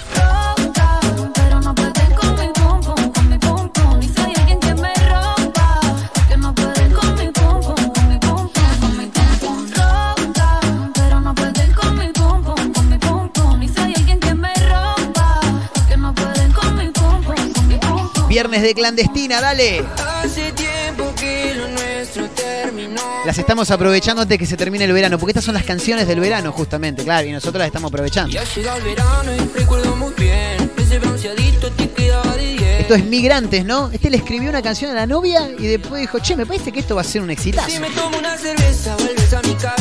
[18.51, 19.81] Viernes de clandestina, dale.
[20.21, 23.01] Hace tiempo que lo nuestro terminó.
[23.25, 26.19] Las estamos aprovechando antes que se termine el verano, porque estas son las canciones del
[26.19, 28.29] verano, justamente, claro, y nosotros las estamos aprovechando.
[28.29, 30.69] Ya llega el verano y recuerdo muy bien.
[30.77, 32.61] Ese bronceadito te quedaba de 10.
[32.81, 33.89] Esto es Migrantes, ¿no?
[33.89, 36.81] Este le escribió una canción a la novia y después dijo, che, me parece que
[36.81, 37.69] esto va a ser un exitazo.
[37.69, 39.80] Si me tomo una cerveza, vuelves a mi cabeza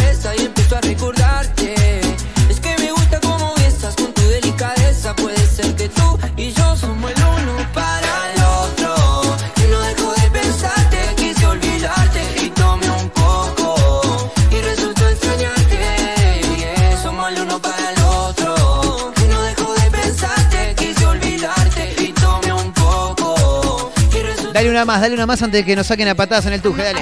[24.53, 26.63] Dale una más, dale una más antes de que nos saquen a patadas en el
[26.63, 27.01] tuje, dale.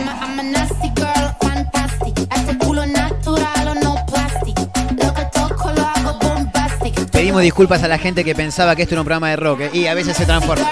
[6.84, 7.06] Este.
[7.10, 9.70] Pedimos disculpas a la gente que pensaba que esto era un programa de rock, ¿eh?
[9.72, 10.70] y a veces se transforma.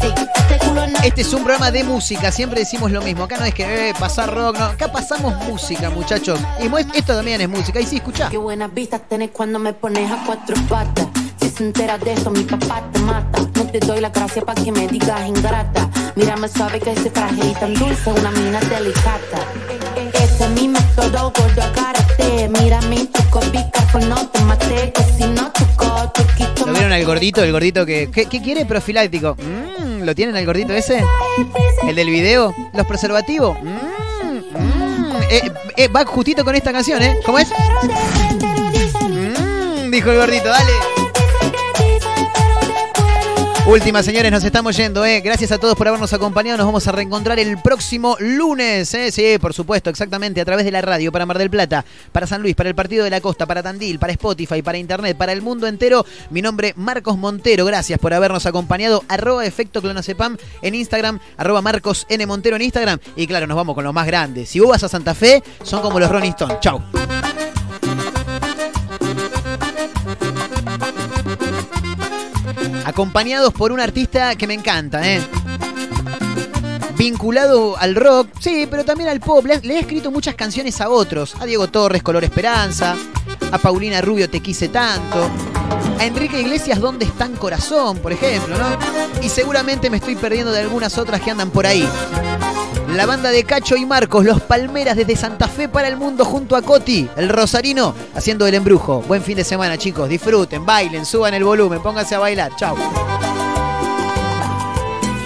[0.00, 3.24] Este Este es un programa de música, siempre decimos lo mismo.
[3.24, 4.64] Acá no es que eh, pasar rock, no.
[4.66, 6.38] Acá pasamos música, muchachos.
[6.60, 7.80] Y esto también es música.
[7.80, 8.28] Y sí, escuchá.
[8.28, 11.17] Qué buenas vistas tenés cuando me pones a cuatro patas.
[11.58, 13.40] Se entera de eso, mi papá te mata.
[13.56, 15.90] No te doy la gracia para que me digas ingrata.
[16.14, 19.40] Mírame suave que ese traje y tan dulce, una mina delicata.
[20.14, 22.48] Ese es mi método gordo agárrate.
[22.48, 24.92] Mira mi truco, pica, no te maté.
[24.92, 25.64] Que si no te
[26.36, 27.42] quito ¿Lo vieron al gordito?
[27.42, 28.08] El gordito que.
[28.08, 28.64] ¿Qué, qué quiere?
[28.64, 29.34] Profiláctico.
[29.34, 31.02] Mm, ¿Lo tienen al gordito ese?
[31.88, 32.54] ¿El del video?
[32.72, 33.58] ¿Los preservativos?
[33.60, 35.16] Mm, mm.
[35.28, 37.18] Eh, eh, va justito con esta canción, ¿eh?
[37.26, 37.48] ¿Cómo es?
[39.08, 41.07] Mm, dijo el gordito, dale.
[43.68, 45.20] Última, señores, nos estamos yendo, ¿eh?
[45.20, 46.56] Gracias a todos por habernos acompañado.
[46.56, 49.12] Nos vamos a reencontrar el próximo lunes, ¿eh?
[49.12, 52.40] Sí, por supuesto, exactamente, a través de la radio, para Mar del Plata, para San
[52.40, 55.42] Luis, para el Partido de la Costa, para Tandil, para Spotify, para Internet, para el
[55.42, 56.06] mundo entero.
[56.30, 57.66] Mi nombre, Marcos Montero.
[57.66, 59.04] Gracias por habernos acompañado.
[59.06, 62.24] Arroba Efecto Clonacepam en Instagram, arroba Marcos N.
[62.24, 62.98] Montero en Instagram.
[63.16, 64.46] Y claro, nos vamos con lo más grande.
[64.46, 66.58] Si vos vas a Santa Fe, son como los Rolling Stones.
[66.60, 66.82] Chau.
[72.98, 75.20] Acompañados por un artista que me encanta, ¿eh?
[76.96, 79.46] vinculado al rock, sí, pero también al pop.
[79.46, 81.36] Le, he escrito muchas canciones a otros.
[81.38, 82.96] A Diego Torres, Color Esperanza.
[83.52, 85.30] A Paulina Rubio, Te quise tanto.
[86.00, 87.98] A Enrique Iglesias, ¿Dónde está en corazón?
[87.98, 88.76] Por ejemplo, ¿no?
[89.22, 91.88] Y seguramente me estoy perdiendo de algunas otras que andan por ahí.
[92.94, 96.56] La banda de Cacho y Marcos, Los Palmeras desde Santa Fe para el mundo junto
[96.56, 99.02] a Coti, el Rosarino, haciendo el embrujo.
[99.02, 100.08] Buen fin de semana, chicos.
[100.08, 102.50] Disfruten, bailen, suban el volumen, pónganse a bailar.
[102.56, 102.74] Chao.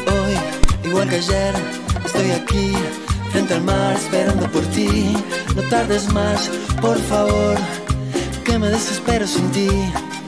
[0.07, 1.55] Hoy, igual que ayer,
[2.05, 2.73] estoy aquí,
[3.31, 5.17] frente al mar, esperando por ti.
[5.55, 6.51] No tardes más,
[6.81, 7.57] por favor,
[8.45, 9.69] que me desespero sin ti.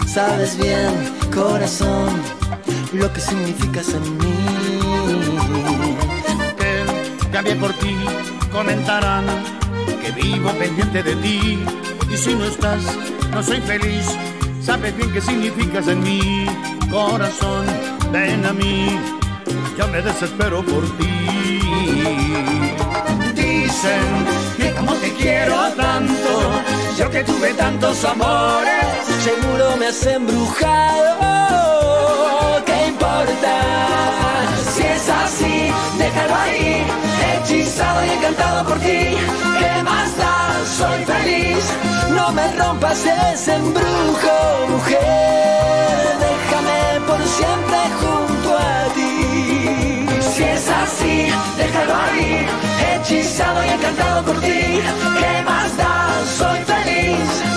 [0.07, 0.91] Sabes bien,
[1.35, 2.11] corazón,
[2.93, 4.34] lo que significas en mí.
[7.35, 7.97] Cambié por ti,
[8.53, 9.24] comentarán
[10.01, 11.64] que vivo pendiente de ti.
[12.09, 12.85] Y si no estás,
[13.32, 14.07] no soy feliz.
[14.62, 16.47] Sabes bien qué significas en mi
[16.93, 17.66] corazón.
[18.12, 19.01] Ven a mí,
[19.76, 21.61] yo me desespero por ti.
[23.35, 24.05] Dicen
[24.57, 26.53] que como te quiero tanto,
[26.97, 28.85] yo que tuve tantos amores,
[29.24, 31.24] Seguro me has embrujado.
[32.64, 33.61] ¿Qué importa?
[34.72, 36.87] Si es así, déjalo ahí,
[37.55, 39.17] hechizado y encantado por ti.
[39.59, 40.53] ¿Qué más da?
[40.79, 41.65] Soy feliz.
[42.11, 46.05] No me rompas ese embrujo, mujer.
[46.27, 50.07] Déjame por siempre junto a ti.
[50.21, 52.47] Si es así, déjalo ahí,
[52.93, 54.81] hechizado y encantado por ti.
[55.19, 56.09] ¿Qué más da?
[56.39, 57.54] Soy feliz.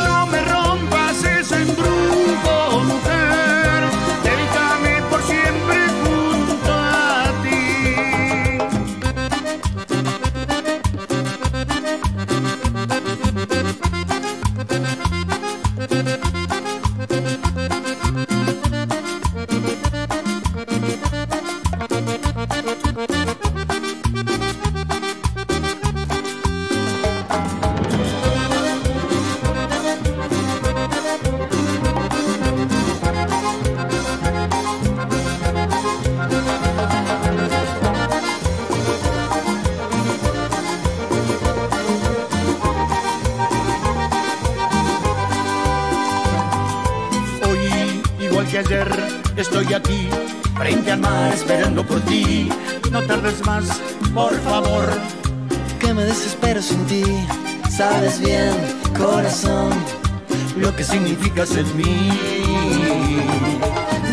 [61.40, 62.10] En mí.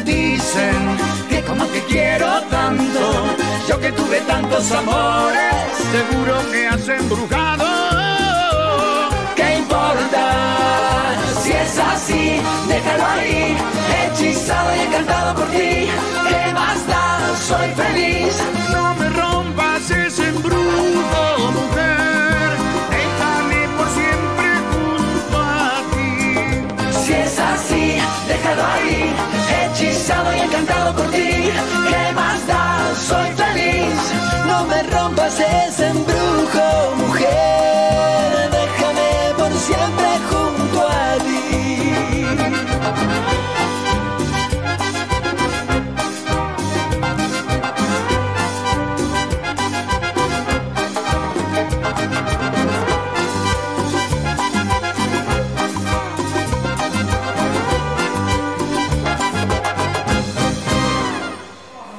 [0.04, 0.98] Dicen
[1.30, 3.00] que como te quiero tanto,
[3.66, 5.54] yo que tuve tantos amores,
[5.90, 7.64] seguro que has embrujado.
[9.34, 11.14] ¿Qué importa?
[11.42, 13.56] Si es así, déjalo ahí,
[14.02, 15.88] hechizado y encantado por ti.
[16.28, 17.34] ¿Qué más da?
[17.48, 18.63] Soy feliz.
[30.06, 31.50] y encantado por ti.
[31.88, 32.94] ¿Qué más da?
[32.94, 33.96] Soy feliz.
[34.46, 38.50] No me rompas ese embrujo, mujer.
[38.50, 42.26] Déjame por siempre junto a ti.